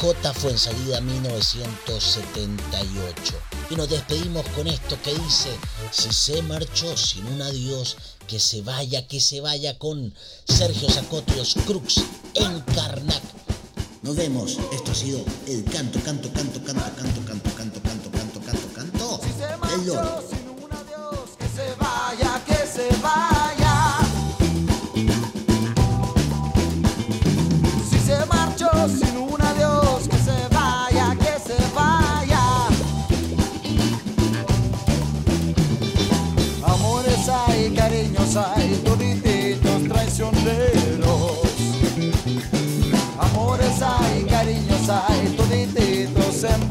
J 0.00 0.34
Fuensalida 0.34 1.00
1978. 1.00 3.34
Y 3.70 3.76
nos 3.76 3.88
despedimos 3.88 4.44
con 4.48 4.66
esto 4.66 5.00
que 5.02 5.14
dice, 5.14 5.56
si 5.90 6.12
se 6.12 6.42
marchó 6.42 6.94
sin 6.96 7.24
un 7.26 7.40
adiós, 7.42 7.96
que 8.26 8.40
se 8.40 8.62
vaya, 8.62 9.06
que 9.06 9.20
se 9.20 9.40
vaya 9.40 9.78
con 9.78 10.12
Sergio 10.44 10.88
los 11.36 11.54
Crux 11.66 12.02
en 12.34 12.60
Karnak. 12.74 13.22
Nos 14.02 14.16
vemos, 14.16 14.58
esto 14.72 14.90
ha 14.90 14.94
sido 14.94 15.24
el 15.46 15.62
canto, 15.64 16.00
canto, 16.02 16.32
canto, 16.32 16.64
canto, 16.64 16.90
canto, 16.96 17.24
canto, 17.24 17.54
canto, 17.54 17.80
canto, 17.82 18.10
canto, 18.10 18.40
canto, 18.40 18.68
canto, 18.74 19.20
el 19.74 19.86
loro. 19.86 20.24
sin 20.28 20.48
un 20.48 20.72
adiós, 20.72 21.36
que 21.38 21.48
se 21.48 21.72
vaya, 21.78 22.42
que 22.44 22.66
se 22.66 22.88
vaya. 23.00 23.31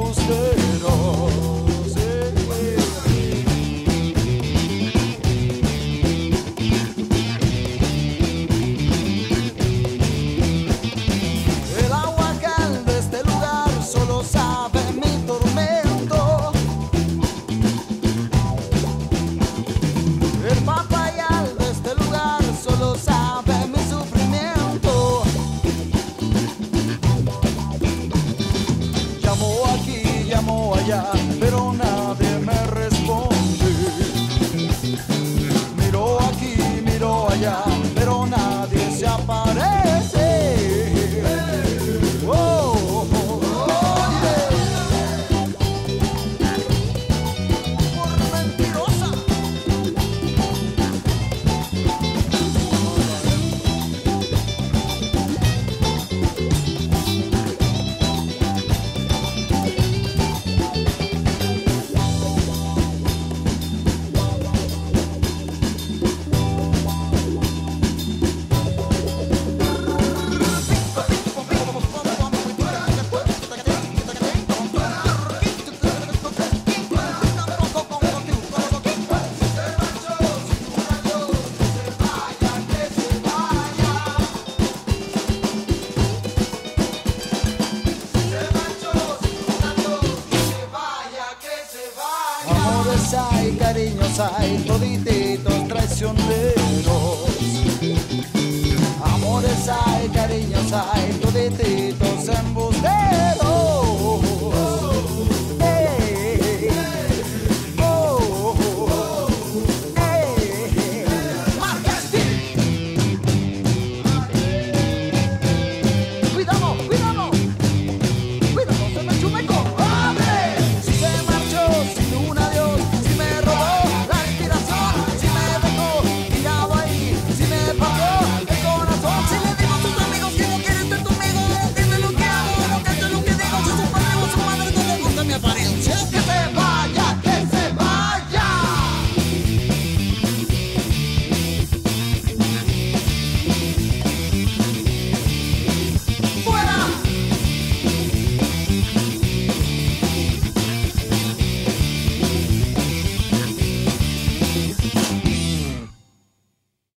busquero. 0.01 1.40